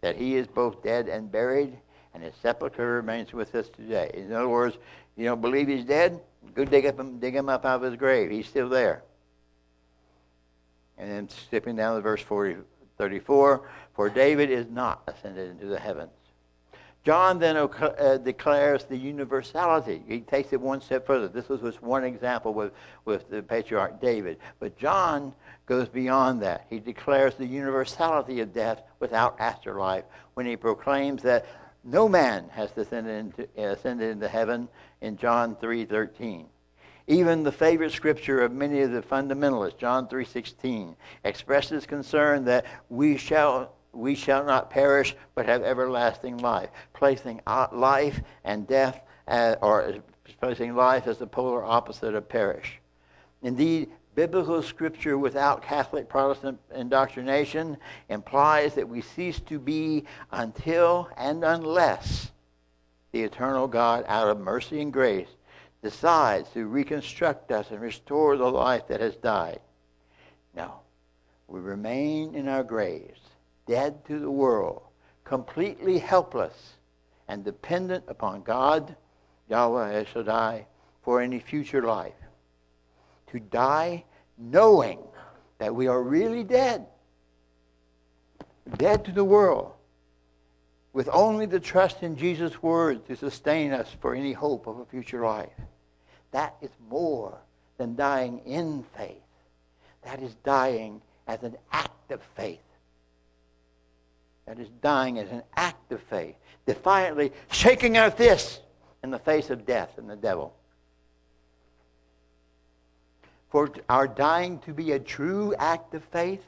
that 0.00 0.16
he 0.16 0.36
is 0.36 0.46
both 0.46 0.82
dead 0.82 1.08
and 1.08 1.30
buried, 1.30 1.76
and 2.14 2.22
his 2.22 2.34
sepulchre 2.40 2.94
remains 2.94 3.32
with 3.32 3.54
us 3.54 3.68
today. 3.68 4.10
In 4.14 4.32
other 4.32 4.48
words, 4.48 4.78
you 5.16 5.26
don't 5.26 5.40
believe 5.40 5.68
he's 5.68 5.84
dead? 5.84 6.20
Go 6.54 6.64
dig, 6.64 6.86
up 6.86 6.98
him, 6.98 7.18
dig 7.18 7.34
him 7.34 7.48
up 7.48 7.64
out 7.64 7.76
of 7.76 7.82
his 7.82 7.96
grave. 7.96 8.30
He's 8.30 8.48
still 8.48 8.68
there. 8.68 9.02
And 10.96 11.10
then 11.10 11.28
skipping 11.28 11.76
down 11.76 11.96
to 11.96 12.00
verse 12.00 12.22
40, 12.22 12.56
34, 12.96 13.68
for 13.94 14.08
David 14.08 14.50
is 14.50 14.66
not 14.70 15.02
ascended 15.06 15.50
into 15.50 15.66
the 15.66 15.78
heavens 15.78 16.12
John 17.04 17.40
then 17.40 17.56
uh, 17.56 18.18
declares 18.18 18.84
the 18.84 18.96
universality. 18.96 20.02
He 20.06 20.20
takes 20.20 20.52
it 20.52 20.60
one 20.60 20.80
step 20.80 21.04
further. 21.04 21.26
This 21.26 21.48
was 21.48 21.60
just 21.60 21.82
one 21.82 22.04
example 22.04 22.54
with, 22.54 22.72
with 23.04 23.28
the 23.28 23.42
patriarch 23.42 24.00
David. 24.00 24.38
But 24.60 24.78
John 24.78 25.32
goes 25.66 25.88
beyond 25.88 26.42
that. 26.42 26.66
He 26.70 26.78
declares 26.78 27.34
the 27.34 27.46
universality 27.46 28.40
of 28.40 28.54
death 28.54 28.82
without 29.00 29.40
afterlife 29.40 30.04
when 30.34 30.46
he 30.46 30.56
proclaims 30.56 31.22
that 31.22 31.46
no 31.82 32.08
man 32.08 32.48
has 32.50 32.70
descended 32.70 33.18
into, 33.18 33.48
ascended 33.60 34.12
into 34.12 34.28
heaven 34.28 34.68
in 35.00 35.16
John 35.16 35.56
3.13. 35.56 36.46
Even 37.08 37.42
the 37.42 37.50
favorite 37.50 37.90
scripture 37.90 38.42
of 38.42 38.52
many 38.52 38.80
of 38.82 38.92
the 38.92 39.02
fundamentalists, 39.02 39.76
John 39.76 40.06
3.16, 40.06 40.94
expresses 41.24 41.84
concern 41.84 42.44
that 42.44 42.64
we 42.88 43.16
shall 43.16 43.72
we 43.92 44.14
shall 44.14 44.44
not 44.44 44.70
perish 44.70 45.14
but 45.34 45.46
have 45.46 45.62
everlasting 45.62 46.38
life, 46.38 46.70
placing 46.94 47.40
life 47.46 48.20
and 48.44 48.66
death, 48.66 49.00
as, 49.26 49.56
or 49.62 49.96
placing 50.40 50.74
life 50.74 51.06
as 51.06 51.18
the 51.18 51.26
polar 51.26 51.64
opposite 51.64 52.14
of 52.14 52.28
perish. 52.28 52.78
Indeed, 53.42 53.90
biblical 54.14 54.62
scripture 54.62 55.18
without 55.18 55.62
Catholic 55.62 56.08
Protestant 56.08 56.58
indoctrination 56.74 57.76
implies 58.08 58.74
that 58.74 58.88
we 58.88 59.00
cease 59.00 59.40
to 59.40 59.58
be 59.58 60.04
until 60.30 61.08
and 61.16 61.44
unless 61.44 62.30
the 63.12 63.22
eternal 63.22 63.68
God, 63.68 64.04
out 64.08 64.28
of 64.28 64.40
mercy 64.40 64.80
and 64.80 64.92
grace, 64.92 65.28
decides 65.82 66.48
to 66.50 66.66
reconstruct 66.66 67.50
us 67.52 67.70
and 67.70 67.80
restore 67.80 68.36
the 68.36 68.50
life 68.50 68.86
that 68.88 69.00
has 69.00 69.16
died. 69.16 69.60
No, 70.54 70.76
we 71.46 71.60
remain 71.60 72.34
in 72.34 72.48
our 72.48 72.62
graves 72.62 73.20
dead 73.72 74.04
to 74.04 74.18
the 74.18 74.30
world, 74.30 74.82
completely 75.24 75.98
helpless 75.98 76.74
and 77.26 77.42
dependent 77.42 78.04
upon 78.06 78.42
God, 78.42 78.94
Yahweh 79.48 79.96
El 79.96 80.04
Shaddai, 80.04 80.66
for 81.00 81.22
any 81.22 81.40
future 81.40 81.80
life. 81.80 82.20
To 83.28 83.40
die 83.40 84.04
knowing 84.36 84.98
that 85.56 85.74
we 85.74 85.86
are 85.88 86.02
really 86.02 86.44
dead, 86.44 86.84
dead 88.76 89.06
to 89.06 89.10
the 89.10 89.24
world, 89.24 89.72
with 90.92 91.08
only 91.10 91.46
the 91.46 91.58
trust 91.58 92.02
in 92.02 92.14
Jesus' 92.14 92.62
word 92.62 93.06
to 93.06 93.16
sustain 93.16 93.72
us 93.72 93.88
for 94.02 94.14
any 94.14 94.34
hope 94.34 94.66
of 94.66 94.80
a 94.80 94.84
future 94.84 95.24
life. 95.24 95.58
That 96.32 96.56
is 96.60 96.72
more 96.90 97.38
than 97.78 97.96
dying 97.96 98.40
in 98.44 98.84
faith. 98.98 99.16
That 100.02 100.20
is 100.20 100.34
dying 100.44 101.00
as 101.26 101.42
an 101.42 101.56
act 101.72 102.10
of 102.10 102.20
faith 102.36 102.60
that 104.46 104.58
is 104.58 104.68
dying 104.80 105.18
as 105.18 105.30
an 105.30 105.42
act 105.56 105.92
of 105.92 106.00
faith, 106.02 106.34
defiantly 106.66 107.32
shaking 107.50 107.96
our 107.96 108.10
fists 108.10 108.60
in 109.02 109.10
the 109.10 109.18
face 109.18 109.50
of 109.50 109.66
death 109.66 109.98
and 109.98 110.08
the 110.08 110.16
devil. 110.16 110.54
For 113.50 113.70
our 113.88 114.08
dying 114.08 114.58
to 114.60 114.72
be 114.72 114.92
a 114.92 114.98
true 114.98 115.54
act 115.58 115.94
of 115.94 116.02
faith, 116.04 116.42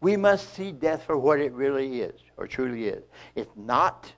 we 0.00 0.16
must 0.16 0.54
see 0.54 0.72
death 0.72 1.04
for 1.04 1.16
what 1.16 1.40
it 1.40 1.52
really 1.52 2.02
is, 2.02 2.20
or 2.36 2.46
truly 2.46 2.88
is. 2.88 3.02
It's 3.34 3.56
not, 3.56 4.12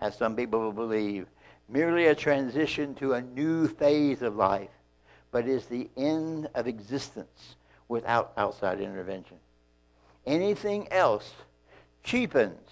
as 0.00 0.16
some 0.16 0.36
people 0.36 0.70
believe, 0.72 1.26
merely 1.68 2.06
a 2.06 2.14
transition 2.14 2.94
to 2.96 3.14
a 3.14 3.22
new 3.22 3.66
phase 3.66 4.22
of 4.22 4.36
life, 4.36 4.70
but 5.32 5.48
is 5.48 5.66
the 5.66 5.90
end 5.96 6.48
of 6.54 6.68
existence 6.68 7.56
without 7.88 8.32
outside 8.36 8.80
intervention. 8.80 9.38
Anything 10.24 10.86
else 10.92 11.32
cheapens 12.02 12.68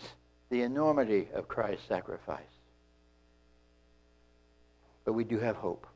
the 0.51 0.63
enormity 0.63 1.29
of 1.35 1.49
Christ's 1.49 1.87
sacrifice. 1.87 2.41
But 5.05 5.13
we 5.13 5.25
do 5.25 5.39
have 5.39 5.57
hope. 5.57 5.87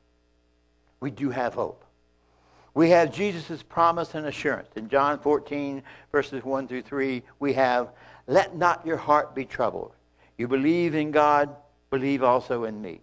We 1.00 1.10
do 1.10 1.30
have 1.30 1.54
hope. 1.54 1.84
We 2.74 2.90
have 2.90 3.14
Jesus' 3.14 3.62
promise 3.62 4.14
and 4.14 4.26
assurance. 4.26 4.68
In 4.74 4.88
John 4.88 5.18
14, 5.20 5.82
verses 6.10 6.44
1 6.44 6.66
through 6.66 6.82
3, 6.82 7.22
we 7.38 7.52
have, 7.52 7.90
Let 8.26 8.56
not 8.56 8.84
your 8.86 8.96
heart 8.96 9.34
be 9.34 9.44
troubled. 9.44 9.92
You 10.36 10.48
believe 10.48 10.94
in 10.94 11.12
God, 11.12 11.54
believe 11.90 12.24
also 12.24 12.64
in 12.64 12.80
me. 12.80 13.00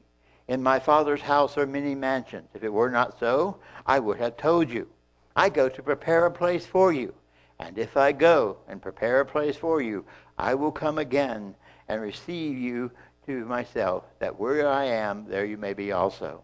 In 0.49 0.61
my 0.61 0.79
Father's 0.79 1.21
house 1.21 1.57
are 1.57 1.65
many 1.65 1.95
mansions. 1.95 2.49
If 2.53 2.63
it 2.63 2.73
were 2.73 2.89
not 2.89 3.17
so, 3.19 3.59
I 3.85 3.99
would 3.99 4.17
have 4.17 4.35
told 4.35 4.69
you. 4.69 4.89
I 5.35 5.47
go 5.47 5.69
to 5.69 5.81
prepare 5.81 6.25
a 6.25 6.31
place 6.31 6.65
for 6.65 6.91
you. 6.91 7.13
And 7.61 7.77
if 7.77 7.95
I 7.95 8.11
go 8.11 8.57
and 8.67 8.81
prepare 8.81 9.21
a 9.21 9.25
place 9.25 9.55
for 9.55 9.81
you, 9.81 10.03
I 10.37 10.55
will 10.55 10.71
come 10.71 10.97
again 10.97 11.55
and 11.87 12.01
receive 12.01 12.57
you 12.57 12.91
to 13.27 13.45
myself, 13.45 14.03
that 14.19 14.39
where 14.39 14.67
I 14.67 14.85
am, 14.85 15.25
there 15.27 15.45
you 15.45 15.57
may 15.57 15.73
be 15.73 15.91
also. 15.91 16.43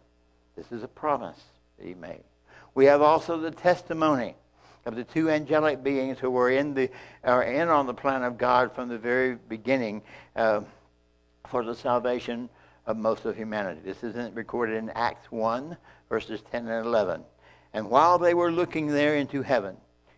This 0.56 0.72
is 0.72 0.84
a 0.84 0.88
promise 0.88 1.42
that 1.78 1.88
he 1.88 1.96
made. 1.96 2.24
We 2.76 2.86
have 2.86 3.02
also 3.02 3.40
the 3.40 3.52
testimony 3.52 4.36
of 4.86 4.96
the 4.96 5.04
two 5.04 5.30
angelic 5.30 5.84
beings 5.84 6.20
who 6.20 6.30
were 6.30 6.52
in 6.52 6.76
the 6.76 6.90
are 7.24 7.44
in 7.44 7.68
on 7.68 7.88
the 7.88 7.94
plan 7.94 8.24
of 8.24 8.38
God 8.38 8.74
from 8.74 8.88
the 8.88 8.98
very 8.98 9.36
beginning 9.36 10.04
uh, 10.36 10.62
for 11.48 11.66
the 11.66 11.76
salvation 11.76 12.48
of 12.86 12.96
most 12.96 13.26
of 13.26 13.36
humanity. 13.36 13.82
This 13.84 14.04
is 14.04 14.16
recorded 14.34 14.78
in 14.78 14.92
Acts 14.92 15.32
1, 15.32 15.76
verses 16.10 16.42
10 16.52 16.68
and 16.68 16.86
11. 16.86 17.24
And 17.74 17.90
while 17.90 18.20
they 18.20 18.34
were 18.34 18.52
looking 18.52 18.88
there 18.88 19.16
into 19.16 19.42
heaven, 19.42 19.78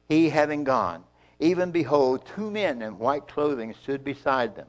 he 0.09 0.29
having 0.29 0.63
gone, 0.63 1.03
even 1.39 1.71
behold, 1.71 2.25
two 2.35 2.51
men 2.51 2.81
in 2.81 2.97
white 2.99 3.27
clothing 3.27 3.73
stood 3.73 4.03
beside 4.03 4.55
them, 4.55 4.67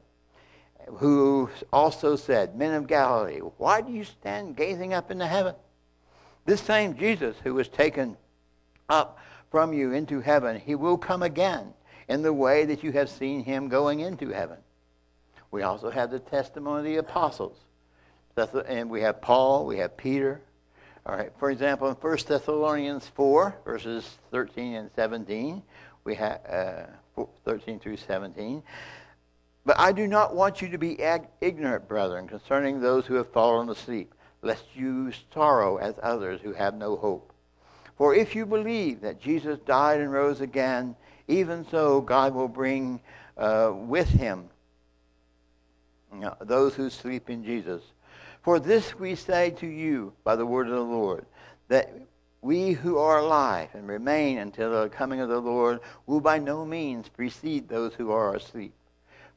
who 0.87 1.49
also 1.73 2.15
said, 2.15 2.55
Men 2.55 2.73
of 2.73 2.87
Galilee, 2.87 3.39
why 3.57 3.81
do 3.81 3.91
you 3.91 4.03
stand 4.03 4.55
gazing 4.55 4.93
up 4.93 5.11
into 5.11 5.27
heaven? 5.27 5.55
This 6.45 6.61
same 6.61 6.95
Jesus 6.95 7.35
who 7.43 7.55
was 7.55 7.67
taken 7.67 8.15
up 8.87 9.19
from 9.49 9.73
you 9.73 9.91
into 9.91 10.21
heaven, 10.21 10.59
he 10.59 10.75
will 10.75 10.97
come 10.97 11.23
again 11.23 11.73
in 12.07 12.21
the 12.21 12.33
way 12.33 12.65
that 12.65 12.83
you 12.83 12.91
have 12.93 13.09
seen 13.09 13.43
him 13.43 13.67
going 13.67 13.99
into 13.99 14.29
heaven. 14.29 14.57
We 15.49 15.63
also 15.63 15.89
have 15.89 16.11
the 16.11 16.19
testimony 16.19 16.79
of 16.79 17.05
the 17.05 17.11
apostles. 17.11 17.57
And 18.67 18.89
we 18.89 19.01
have 19.01 19.21
Paul, 19.21 19.65
we 19.65 19.77
have 19.79 19.97
Peter. 19.97 20.41
All 21.05 21.15
right, 21.15 21.31
for 21.39 21.49
example, 21.49 21.87
in 21.87 21.95
1 21.95 22.17
Thessalonians 22.27 23.07
4, 23.07 23.61
verses 23.65 24.17
13 24.29 24.75
and 24.75 24.91
17, 24.95 25.63
we 26.03 26.15
have 26.15 26.41
uh, 27.17 27.23
13 27.43 27.79
through 27.79 27.97
17. 27.97 28.61
But 29.65 29.79
I 29.79 29.91
do 29.91 30.07
not 30.07 30.35
want 30.35 30.61
you 30.61 30.69
to 30.69 30.77
be 30.77 31.01
ag- 31.01 31.27
ignorant, 31.41 31.87
brethren, 31.87 32.27
concerning 32.27 32.79
those 32.79 33.05
who 33.07 33.15
have 33.15 33.31
fallen 33.31 33.69
asleep, 33.69 34.13
lest 34.43 34.65
you 34.75 35.11
sorrow 35.33 35.77
as 35.77 35.95
others 36.03 36.39
who 36.41 36.53
have 36.53 36.75
no 36.75 36.95
hope. 36.95 37.33
For 37.97 38.13
if 38.13 38.35
you 38.35 38.45
believe 38.45 39.01
that 39.01 39.19
Jesus 39.19 39.59
died 39.59 40.01
and 40.01 40.11
rose 40.11 40.41
again, 40.41 40.95
even 41.27 41.65
so 41.69 42.01
God 42.01 42.35
will 42.35 42.47
bring 42.47 42.99
uh, 43.37 43.71
with 43.73 44.09
him 44.09 44.49
you 46.13 46.19
know, 46.19 46.35
those 46.41 46.75
who 46.75 46.89
sleep 46.89 47.29
in 47.29 47.43
Jesus. 47.43 47.81
For 48.41 48.59
this 48.59 48.97
we 48.97 49.13
say 49.13 49.51
to 49.51 49.67
you 49.67 50.13
by 50.23 50.35
the 50.35 50.47
word 50.47 50.67
of 50.67 50.73
the 50.73 50.81
Lord, 50.81 51.25
that 51.67 51.91
we 52.41 52.71
who 52.71 52.97
are 52.97 53.19
alive 53.19 53.69
and 53.73 53.87
remain 53.87 54.39
until 54.39 54.81
the 54.81 54.89
coming 54.89 55.19
of 55.21 55.29
the 55.29 55.39
Lord 55.39 55.79
will 56.07 56.21
by 56.21 56.39
no 56.39 56.65
means 56.65 57.07
precede 57.07 57.69
those 57.69 57.93
who 57.93 58.11
are 58.11 58.35
asleep. 58.35 58.73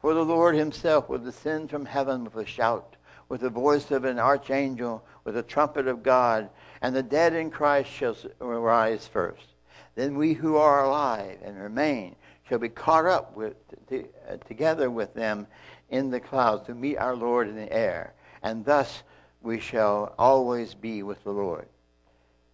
For 0.00 0.14
the 0.14 0.24
Lord 0.24 0.54
himself 0.54 1.08
will 1.08 1.18
descend 1.18 1.68
from 1.68 1.84
heaven 1.84 2.24
with 2.24 2.36
a 2.36 2.46
shout, 2.46 2.96
with 3.28 3.42
the 3.42 3.50
voice 3.50 3.90
of 3.90 4.06
an 4.06 4.18
archangel, 4.18 5.04
with 5.24 5.34
the 5.34 5.42
trumpet 5.42 5.86
of 5.86 6.02
God, 6.02 6.48
and 6.80 6.96
the 6.96 7.02
dead 7.02 7.34
in 7.34 7.50
Christ 7.50 7.90
shall 7.90 8.16
rise 8.40 9.06
first. 9.06 9.48
Then 9.96 10.16
we 10.16 10.32
who 10.32 10.56
are 10.56 10.82
alive 10.82 11.38
and 11.44 11.60
remain 11.60 12.16
shall 12.48 12.58
be 12.58 12.70
caught 12.70 13.04
up 13.04 13.36
with, 13.36 13.54
to, 13.88 14.08
together 14.46 14.90
with 14.90 15.12
them 15.12 15.46
in 15.90 16.10
the 16.10 16.20
clouds 16.20 16.66
to 16.66 16.74
meet 16.74 16.96
our 16.96 17.14
Lord 17.14 17.48
in 17.48 17.56
the 17.56 17.70
air 17.70 18.14
and 18.44 18.64
thus 18.64 19.02
we 19.42 19.58
shall 19.58 20.14
always 20.18 20.74
be 20.74 21.02
with 21.02 21.24
the 21.24 21.32
Lord. 21.32 21.66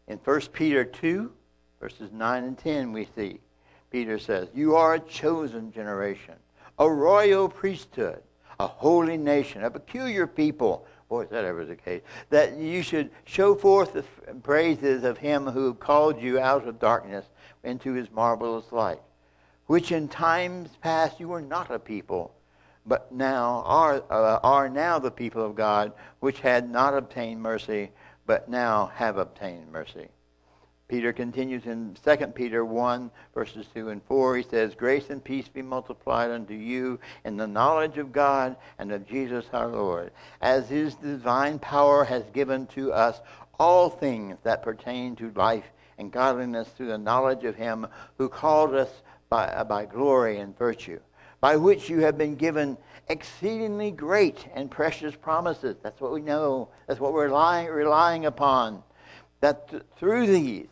In 0.08 0.18
1 0.18 0.40
Peter 0.52 0.84
2, 0.84 1.30
verses 1.80 2.10
9 2.12 2.44
and 2.44 2.56
10, 2.56 2.92
we 2.92 3.06
see 3.14 3.40
Peter 3.90 4.18
says, 4.18 4.48
You 4.54 4.76
are 4.76 4.94
a 4.94 5.00
chosen 5.00 5.72
generation, 5.72 6.34
a 6.78 6.88
royal 6.88 7.48
priesthood, 7.48 8.22
a 8.60 8.66
holy 8.66 9.16
nation, 9.16 9.64
a 9.64 9.70
peculiar 9.70 10.26
people. 10.26 10.86
Boy, 11.08 11.22
is 11.22 11.30
that 11.30 11.44
ever 11.44 11.64
the 11.64 11.74
case. 11.74 12.02
That 12.30 12.56
you 12.56 12.82
should 12.82 13.10
show 13.24 13.56
forth 13.56 13.92
the 13.92 14.04
praises 14.42 15.02
of 15.02 15.18
him 15.18 15.46
who 15.46 15.74
called 15.74 16.22
you 16.22 16.38
out 16.38 16.68
of 16.68 16.78
darkness 16.78 17.26
into 17.64 17.94
his 17.94 18.12
marvelous 18.12 18.70
light, 18.70 19.00
which 19.66 19.90
in 19.90 20.06
times 20.06 20.70
past 20.80 21.18
you 21.18 21.26
were 21.26 21.42
not 21.42 21.70
a 21.72 21.80
people 21.80 22.32
but 22.86 23.12
now 23.12 23.62
are, 23.66 24.02
uh, 24.10 24.40
are 24.42 24.68
now 24.68 24.98
the 24.98 25.10
people 25.10 25.44
of 25.44 25.54
God, 25.54 25.92
which 26.20 26.40
had 26.40 26.70
not 26.70 26.94
obtained 26.94 27.40
mercy, 27.40 27.90
but 28.26 28.48
now 28.48 28.86
have 28.94 29.18
obtained 29.18 29.70
mercy. 29.70 30.08
Peter 30.88 31.12
continues 31.12 31.66
in 31.66 31.96
2 32.04 32.16
Peter 32.28 32.64
1, 32.64 33.12
verses 33.32 33.66
2 33.74 33.90
and 33.90 34.02
4. 34.02 34.38
He 34.38 34.42
says, 34.42 34.74
Grace 34.74 35.08
and 35.08 35.22
peace 35.22 35.46
be 35.46 35.62
multiplied 35.62 36.32
unto 36.32 36.54
you 36.54 36.98
in 37.24 37.36
the 37.36 37.46
knowledge 37.46 37.96
of 37.96 38.10
God 38.10 38.56
and 38.76 38.90
of 38.90 39.06
Jesus 39.06 39.44
our 39.52 39.68
Lord, 39.68 40.10
as 40.40 40.68
his 40.68 40.96
divine 40.96 41.60
power 41.60 42.02
has 42.04 42.24
given 42.32 42.66
to 42.68 42.92
us 42.92 43.20
all 43.56 43.88
things 43.88 44.36
that 44.42 44.64
pertain 44.64 45.14
to 45.16 45.30
life 45.36 45.70
and 45.96 46.10
godliness 46.10 46.68
through 46.70 46.88
the 46.88 46.98
knowledge 46.98 47.44
of 47.44 47.54
him 47.54 47.86
who 48.18 48.28
called 48.28 48.74
us 48.74 48.90
by, 49.28 49.62
by 49.62 49.84
glory 49.84 50.38
and 50.38 50.58
virtue 50.58 50.98
by 51.40 51.56
which 51.56 51.88
you 51.88 52.00
have 52.00 52.18
been 52.18 52.34
given 52.34 52.76
exceedingly 53.08 53.90
great 53.90 54.46
and 54.54 54.70
precious 54.70 55.14
promises. 55.14 55.76
That's 55.82 56.00
what 56.00 56.12
we 56.12 56.20
know. 56.20 56.68
That's 56.86 57.00
what 57.00 57.12
we're 57.12 57.26
relying, 57.26 57.68
relying 57.68 58.26
upon. 58.26 58.82
That 59.40 59.68
th- 59.68 59.82
through 59.96 60.26
these 60.26 60.68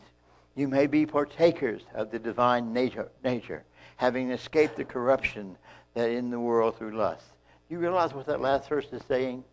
you 0.54 0.68
may 0.68 0.86
be 0.86 1.06
partakers 1.06 1.82
of 1.94 2.10
the 2.10 2.18
divine 2.18 2.72
nature, 2.72 3.08
nature, 3.24 3.64
having 3.96 4.30
escaped 4.30 4.76
the 4.76 4.84
corruption 4.84 5.56
that 5.94 6.10
in 6.10 6.30
the 6.30 6.40
world 6.40 6.76
through 6.76 6.96
lust. 6.96 7.24
Do 7.68 7.74
you 7.74 7.80
realize 7.80 8.12
what 8.12 8.26
that 8.26 8.40
last 8.40 8.68
verse 8.68 8.86
is 8.92 9.02
saying? 9.08 9.44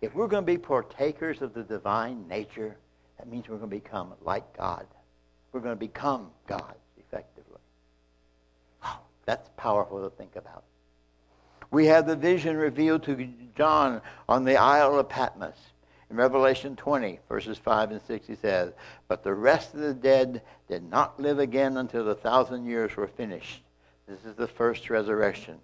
If 0.00 0.14
we're 0.14 0.28
going 0.28 0.42
to 0.42 0.46
be 0.46 0.58
partakers 0.58 1.42
of 1.42 1.54
the 1.54 1.62
divine 1.62 2.28
nature, 2.28 2.76
that 3.18 3.28
means 3.28 3.48
we're 3.48 3.56
going 3.56 3.70
to 3.70 3.76
become 3.76 4.14
like 4.22 4.56
God. 4.56 4.86
We're 5.52 5.60
going 5.60 5.74
to 5.74 5.78
become 5.80 6.30
God. 6.46 6.74
That's 9.26 9.50
powerful 9.56 10.02
to 10.02 10.16
think 10.16 10.36
about. 10.36 10.64
We 11.70 11.86
have 11.86 12.06
the 12.06 12.16
vision 12.16 12.56
revealed 12.56 13.02
to 13.04 13.28
John 13.56 14.00
on 14.28 14.44
the 14.44 14.56
Isle 14.56 14.98
of 14.98 15.08
Patmos. 15.08 15.58
In 16.08 16.16
Revelation 16.16 16.76
20, 16.76 17.18
verses 17.28 17.58
5 17.58 17.90
and 17.90 18.00
6, 18.00 18.26
he 18.28 18.36
says, 18.36 18.72
But 19.08 19.24
the 19.24 19.34
rest 19.34 19.74
of 19.74 19.80
the 19.80 19.92
dead 19.92 20.42
did 20.68 20.88
not 20.88 21.18
live 21.18 21.40
again 21.40 21.76
until 21.76 22.04
the 22.04 22.14
thousand 22.14 22.66
years 22.66 22.96
were 22.96 23.08
finished. 23.08 23.62
This 24.06 24.24
is 24.24 24.36
the 24.36 24.46
first 24.46 24.88
resurrection. 24.88 25.58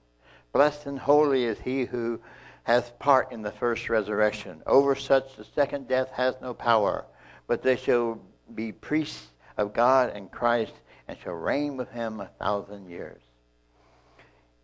Blessed 0.53 0.87
and 0.87 0.99
holy 0.99 1.45
is 1.45 1.61
he 1.61 1.85
who 1.85 2.21
has 2.65 2.91
part 2.99 3.31
in 3.31 3.43
the 3.43 3.53
first 3.53 3.89
resurrection. 3.89 4.63
Over 4.67 4.97
such 4.97 5.37
the 5.37 5.45
second 5.45 5.87
death 5.87 6.11
has 6.11 6.35
no 6.43 6.53
power, 6.53 7.05
but 7.47 7.63
they 7.63 7.77
shall 7.77 8.21
be 8.55 8.73
priests 8.73 9.29
of 9.57 9.73
God 9.73 10.11
and 10.11 10.31
Christ 10.31 10.75
and 11.07 11.17
shall 11.23 11.35
reign 11.35 11.77
with 11.77 11.91
him 11.91 12.21
a 12.21 12.31
thousand 12.39 12.89
years. 12.89 13.21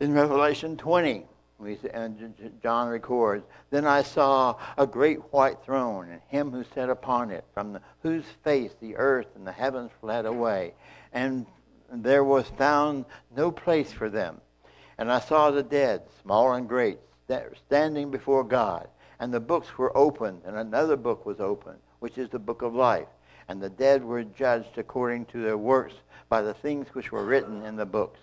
In 0.01 0.15
Revelation 0.15 0.77
20, 0.77 1.27
we, 1.59 1.77
and 1.93 2.33
John 2.63 2.89
records, 2.89 3.45
Then 3.71 3.85
I 3.85 4.03
saw 4.03 4.57
a 4.77 4.87
great 4.87 5.19
white 5.33 5.65
throne, 5.65 6.11
and 6.11 6.21
him 6.29 6.53
who 6.53 6.63
sat 6.63 6.89
upon 6.89 7.33
it, 7.33 7.45
from 7.53 7.73
the, 7.73 7.81
whose 8.03 8.25
face 8.45 8.71
the 8.81 8.97
earth 8.97 9.27
and 9.35 9.45
the 9.45 9.51
heavens 9.51 9.91
fled 10.01 10.25
away, 10.25 10.75
and 11.13 11.47
there 11.91 12.23
was 12.23 12.47
found 12.51 13.07
no 13.37 13.51
place 13.51 13.93
for 13.93 14.09
them. 14.09 14.41
And 14.99 15.11
I 15.11 15.19
saw 15.19 15.51
the 15.51 15.65
dead, 15.65 16.03
small 16.23 16.53
and 16.53 16.69
great, 16.69 17.01
standing 17.67 18.13
before 18.13 18.45
God, 18.45 18.87
and 19.19 19.35
the 19.35 19.41
books 19.41 19.77
were 19.77 19.97
opened, 19.97 20.43
and 20.45 20.57
another 20.57 20.97
book 20.97 21.27
was 21.27 21.41
opened, 21.41 21.81
which 21.99 22.19
is 22.19 22.29
the 22.31 22.39
book 22.39 22.63
of 22.63 22.73
life. 22.73 23.09
And 23.49 23.61
the 23.61 23.71
dead 23.71 24.05
were 24.05 24.23
judged 24.23 24.79
according 24.79 25.27
to 25.27 25.43
their 25.43 25.59
works 25.59 25.95
by 26.29 26.41
the 26.43 26.55
things 26.55 26.87
which 26.93 27.11
were 27.11 27.25
written 27.25 27.65
in 27.65 27.75
the 27.75 27.87
books. 27.87 28.21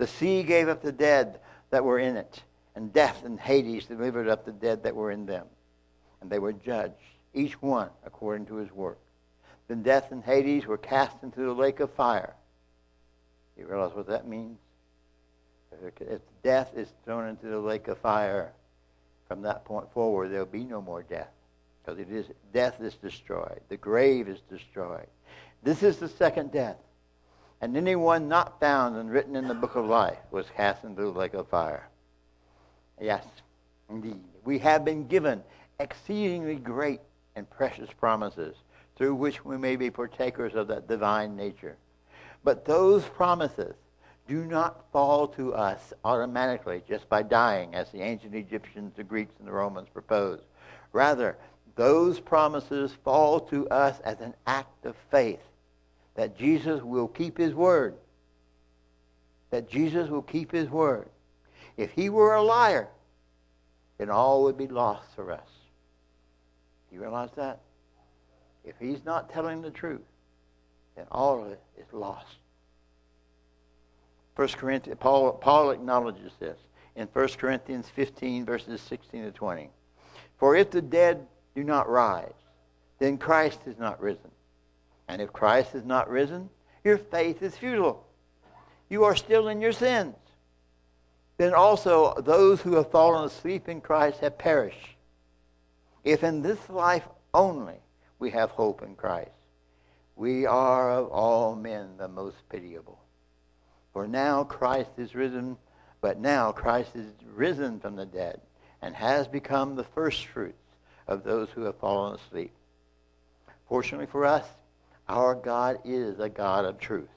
The 0.00 0.06
sea 0.06 0.42
gave 0.44 0.70
up 0.70 0.80
the 0.80 0.92
dead 0.92 1.40
that 1.68 1.84
were 1.84 1.98
in 1.98 2.16
it, 2.16 2.42
and 2.74 2.90
death 2.90 3.22
and 3.22 3.38
Hades 3.38 3.84
delivered 3.84 4.28
up 4.28 4.46
the 4.46 4.50
dead 4.50 4.84
that 4.84 4.96
were 4.96 5.10
in 5.10 5.26
them. 5.26 5.44
And 6.22 6.30
they 6.30 6.38
were 6.38 6.54
judged, 6.54 6.94
each 7.34 7.60
one 7.60 7.90
according 8.06 8.46
to 8.46 8.54
his 8.54 8.72
work. 8.72 8.98
Then 9.68 9.82
death 9.82 10.10
and 10.10 10.24
Hades 10.24 10.64
were 10.64 10.78
cast 10.78 11.22
into 11.22 11.40
the 11.40 11.52
lake 11.52 11.80
of 11.80 11.90
fire. 11.90 12.34
You 13.58 13.66
realize 13.66 13.94
what 13.94 14.06
that 14.06 14.26
means? 14.26 14.56
If 16.00 16.22
death 16.42 16.70
is 16.74 16.88
thrown 17.04 17.28
into 17.28 17.48
the 17.48 17.58
lake 17.58 17.86
of 17.88 17.98
fire, 17.98 18.52
from 19.28 19.42
that 19.42 19.66
point 19.66 19.92
forward, 19.92 20.32
there'll 20.32 20.46
be 20.46 20.64
no 20.64 20.80
more 20.80 21.02
death. 21.02 21.28
Because 21.84 22.00
it 22.00 22.10
is 22.10 22.24
death 22.54 22.80
is 22.80 22.94
destroyed. 22.94 23.60
The 23.68 23.76
grave 23.76 24.28
is 24.28 24.40
destroyed. 24.48 25.08
This 25.62 25.82
is 25.82 25.98
the 25.98 26.08
second 26.08 26.52
death 26.52 26.78
and 27.60 27.76
anyone 27.76 28.28
not 28.28 28.58
found 28.58 28.96
and 28.96 29.10
written 29.10 29.36
in 29.36 29.46
the 29.46 29.54
book 29.54 29.76
of 29.76 29.84
life 29.84 30.18
was 30.30 30.46
cast 30.56 30.84
into 30.84 31.02
the 31.02 31.08
lake 31.08 31.34
of 31.34 31.48
fire. 31.48 31.88
Yes, 33.00 33.24
indeed. 33.88 34.22
We 34.44 34.58
have 34.58 34.84
been 34.84 35.06
given 35.06 35.42
exceedingly 35.78 36.56
great 36.56 37.00
and 37.36 37.48
precious 37.48 37.90
promises 37.98 38.56
through 38.96 39.14
which 39.14 39.44
we 39.44 39.56
may 39.56 39.76
be 39.76 39.90
partakers 39.90 40.54
of 40.54 40.68
that 40.68 40.88
divine 40.88 41.36
nature. 41.36 41.76
But 42.44 42.64
those 42.64 43.04
promises 43.04 43.74
do 44.28 44.44
not 44.44 44.84
fall 44.92 45.28
to 45.28 45.54
us 45.54 45.92
automatically 46.04 46.82
just 46.88 47.08
by 47.08 47.22
dying, 47.22 47.74
as 47.74 47.90
the 47.90 48.00
ancient 48.00 48.34
Egyptians, 48.34 48.92
the 48.96 49.04
Greeks, 49.04 49.34
and 49.38 49.48
the 49.48 49.52
Romans 49.52 49.88
proposed. 49.92 50.42
Rather, 50.92 51.36
those 51.76 52.20
promises 52.20 52.92
fall 53.04 53.40
to 53.40 53.68
us 53.70 54.00
as 54.00 54.20
an 54.20 54.34
act 54.46 54.84
of 54.86 54.94
faith 55.10 55.40
that 56.20 56.36
Jesus 56.36 56.82
will 56.82 57.08
keep 57.08 57.38
his 57.38 57.54
word. 57.54 57.94
That 59.48 59.70
Jesus 59.70 60.10
will 60.10 60.20
keep 60.20 60.52
his 60.52 60.68
word. 60.68 61.08
If 61.78 61.92
he 61.92 62.10
were 62.10 62.34
a 62.34 62.42
liar, 62.42 62.88
then 63.96 64.10
all 64.10 64.42
would 64.42 64.58
be 64.58 64.68
lost 64.68 65.08
for 65.16 65.32
us. 65.32 65.48
You 66.92 67.00
realize 67.00 67.30
that? 67.36 67.60
If 68.66 68.74
he's 68.78 69.02
not 69.06 69.32
telling 69.32 69.62
the 69.62 69.70
truth, 69.70 70.02
then 70.94 71.06
all 71.10 71.42
of 71.42 71.52
it 71.52 71.62
is 71.78 71.90
lost. 71.90 72.36
First 74.34 74.58
Corinthians, 74.58 75.00
Paul, 75.00 75.32
Paul 75.32 75.70
acknowledges 75.70 76.32
this 76.38 76.58
in 76.96 77.08
1 77.14 77.28
Corinthians 77.38 77.88
15, 77.96 78.44
verses 78.44 78.82
16 78.82 79.22
to 79.22 79.30
20. 79.30 79.70
For 80.36 80.54
if 80.54 80.70
the 80.70 80.82
dead 80.82 81.26
do 81.54 81.64
not 81.64 81.88
rise, 81.88 82.34
then 82.98 83.16
Christ 83.16 83.60
is 83.64 83.78
not 83.78 84.02
risen. 84.02 84.30
And 85.10 85.20
if 85.20 85.32
Christ 85.32 85.74
is 85.74 85.84
not 85.84 86.08
risen, 86.08 86.48
your 86.84 86.96
faith 86.96 87.42
is 87.42 87.56
futile. 87.56 88.06
You 88.88 89.02
are 89.02 89.16
still 89.16 89.48
in 89.48 89.60
your 89.60 89.72
sins. 89.72 90.14
Then 91.36 91.52
also 91.52 92.14
those 92.20 92.60
who 92.60 92.76
have 92.76 92.92
fallen 92.92 93.24
asleep 93.24 93.68
in 93.68 93.80
Christ 93.80 94.20
have 94.20 94.38
perished. 94.38 94.94
If 96.04 96.22
in 96.22 96.42
this 96.42 96.70
life 96.70 97.08
only 97.34 97.74
we 98.20 98.30
have 98.30 98.50
hope 98.50 98.82
in 98.82 98.94
Christ, 98.94 99.32
we 100.14 100.46
are 100.46 100.92
of 100.92 101.08
all 101.08 101.56
men 101.56 101.96
the 101.98 102.06
most 102.06 102.36
pitiable. 102.48 103.00
For 103.92 104.06
now 104.06 104.44
Christ 104.44 104.92
is 104.96 105.16
risen, 105.16 105.56
but 106.00 106.20
now 106.20 106.52
Christ 106.52 106.94
is 106.94 107.12
risen 107.34 107.80
from 107.80 107.96
the 107.96 108.06
dead 108.06 108.40
and 108.80 108.94
has 108.94 109.26
become 109.26 109.74
the 109.74 109.82
firstfruits 109.82 110.76
of 111.08 111.24
those 111.24 111.48
who 111.50 111.62
have 111.62 111.78
fallen 111.78 112.14
asleep. 112.14 112.52
Fortunately 113.66 114.06
for 114.06 114.24
us, 114.24 114.44
our 115.10 115.34
God 115.34 115.78
is 115.84 116.20
a 116.20 116.28
God 116.28 116.64
of 116.64 116.78
truth. 116.78 117.08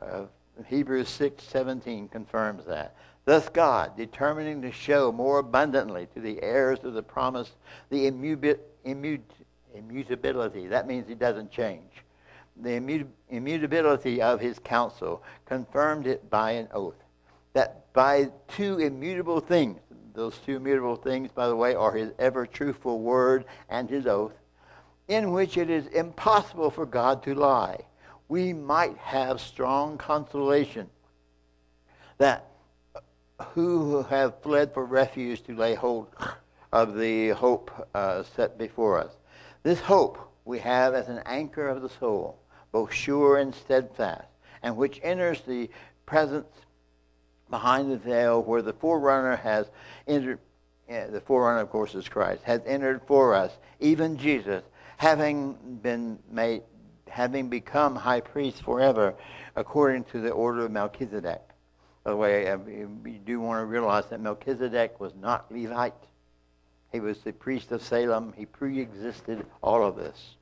Uh, 0.00 0.24
Hebrews 0.66 1.08
6:17 1.08 2.08
confirms 2.08 2.64
that. 2.64 2.96
Thus 3.24 3.48
God, 3.50 3.96
determining 3.96 4.62
to 4.62 4.72
show 4.72 5.12
more 5.12 5.38
abundantly 5.38 6.06
to 6.14 6.20
the 6.20 6.42
heirs 6.42 6.78
of 6.82 6.94
the 6.94 7.02
promise 7.02 7.52
the 7.90 8.06
immutability, 8.06 10.66
that 10.68 10.86
means 10.86 11.06
he 11.06 11.14
doesn't 11.14 11.50
change, 11.50 12.04
the 12.56 13.04
immutability 13.28 14.22
of 14.22 14.40
his 14.40 14.58
counsel, 14.58 15.22
confirmed 15.44 16.06
it 16.06 16.30
by 16.30 16.52
an 16.52 16.68
oath. 16.72 16.96
That 17.52 17.92
by 17.92 18.30
two 18.48 18.78
immutable 18.78 19.40
things, 19.40 19.78
those 20.14 20.38
two 20.38 20.56
immutable 20.56 20.96
things, 20.96 21.30
by 21.30 21.48
the 21.48 21.56
way, 21.56 21.74
are 21.74 21.92
his 21.92 22.12
ever 22.18 22.46
truthful 22.46 23.00
word 23.00 23.44
and 23.68 23.90
his 23.90 24.06
oath, 24.06 24.32
in 25.08 25.32
which 25.32 25.56
it 25.56 25.70
is 25.70 25.86
impossible 25.88 26.70
for 26.70 26.86
God 26.86 27.22
to 27.24 27.34
lie. 27.34 27.80
We 28.28 28.52
might 28.52 28.96
have 28.98 29.40
strong 29.40 29.96
consolation 29.96 30.88
that 32.18 32.44
who 33.54 34.02
have 34.02 34.42
fled 34.42 34.74
for 34.74 34.84
refuge 34.84 35.42
to 35.44 35.56
lay 35.56 35.74
hold 35.74 36.08
of 36.72 36.96
the 36.96 37.30
hope 37.30 37.88
uh, 37.94 38.22
set 38.22 38.58
before 38.58 38.98
us. 38.98 39.12
This 39.62 39.80
hope 39.80 40.18
we 40.44 40.58
have 40.58 40.94
as 40.94 41.08
an 41.08 41.22
anchor 41.24 41.68
of 41.68 41.82
the 41.82 41.88
soul, 41.88 42.38
both 42.72 42.92
sure 42.92 43.38
and 43.38 43.54
steadfast, 43.54 44.26
and 44.62 44.76
which 44.76 45.00
enters 45.02 45.40
the 45.42 45.70
presence 46.04 46.48
behind 47.50 47.90
the 47.90 47.96
veil 47.96 48.42
where 48.42 48.62
the 48.62 48.72
forerunner 48.72 49.36
has 49.36 49.66
entered. 50.06 50.38
the 50.88 51.22
forerunner, 51.24 51.60
of 51.60 51.70
course, 51.70 51.94
is 51.94 52.08
Christ, 52.08 52.42
has 52.42 52.60
entered 52.66 53.00
for 53.06 53.34
us, 53.34 53.52
even 53.80 54.18
Jesus, 54.18 54.62
having 54.98 55.54
been 55.80 56.18
made, 56.30 56.62
having 57.08 57.48
become 57.48 57.94
high 57.94 58.20
priest 58.20 58.62
forever, 58.62 59.14
according 59.56 60.04
to 60.04 60.20
the 60.20 60.30
order 60.30 60.66
of 60.66 60.72
Melchizedek. 60.72 61.40
By 62.02 62.10
the 62.10 62.16
way, 62.16 62.50
uh, 62.50 62.58
you 62.66 63.20
do 63.24 63.40
want 63.40 63.60
to 63.60 63.64
realize 63.64 64.06
that 64.06 64.20
Melchizedek 64.20 65.00
was 65.00 65.12
not 65.20 65.50
Levite. 65.50 65.94
He 66.90 66.98
was 66.98 67.20
the 67.20 67.32
priest 67.32 67.70
of 67.70 67.80
Salem. 67.80 68.34
He 68.36 68.44
pre-existed 68.44 69.46
all 69.62 69.84
of 69.84 69.94
this. 69.94 70.34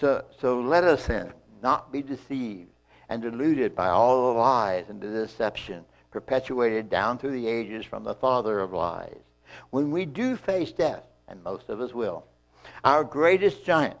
So, 0.00 0.24
so 0.40 0.60
let 0.60 0.84
us 0.84 1.06
then 1.06 1.32
not 1.60 1.90
be 1.90 2.02
deceived 2.02 2.70
and 3.08 3.20
deluded 3.20 3.74
by 3.74 3.88
all 3.88 4.32
the 4.32 4.38
lies 4.38 4.84
and 4.88 5.00
the 5.00 5.08
deception 5.08 5.84
perpetuated 6.12 6.88
down 6.88 7.18
through 7.18 7.32
the 7.32 7.48
ages 7.48 7.84
from 7.84 8.04
the 8.04 8.14
father 8.14 8.60
of 8.60 8.72
lies. 8.72 9.18
When 9.70 9.90
we 9.90 10.04
do 10.04 10.36
face 10.36 10.70
death, 10.70 11.02
and 11.26 11.42
most 11.42 11.68
of 11.68 11.80
us 11.80 11.92
will, 11.92 12.24
our 12.84 13.04
greatest 13.04 13.64
giant, 13.64 13.96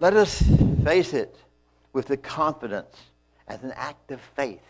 let 0.00 0.14
us 0.14 0.42
face 0.84 1.14
it 1.14 1.36
with 1.92 2.06
the 2.06 2.16
confidence 2.16 2.96
as 3.48 3.62
an 3.62 3.72
act 3.76 4.10
of 4.10 4.20
faith 4.36 4.62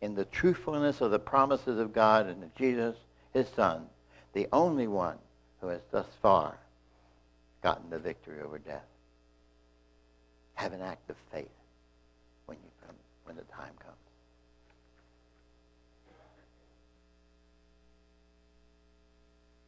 in 0.00 0.14
the 0.14 0.24
truthfulness 0.26 1.00
of 1.00 1.10
the 1.10 1.18
promises 1.18 1.78
of 1.78 1.92
God 1.92 2.26
and 2.26 2.42
of 2.42 2.54
Jesus, 2.54 2.96
his 3.32 3.48
Son, 3.48 3.86
the 4.32 4.46
only 4.52 4.86
one 4.86 5.16
who 5.60 5.68
has 5.68 5.80
thus 5.90 6.06
far 6.20 6.56
gotten 7.62 7.88
the 7.90 7.98
victory 7.98 8.40
over 8.42 8.58
death. 8.58 8.84
Have 10.54 10.72
an 10.72 10.82
act 10.82 11.10
of 11.10 11.16
faith 11.32 11.48
when 12.46 12.58
you 12.58 12.70
come, 12.86 12.96
when 13.24 13.36
the 13.36 13.42
time 13.44 13.66
comes. 13.68 13.75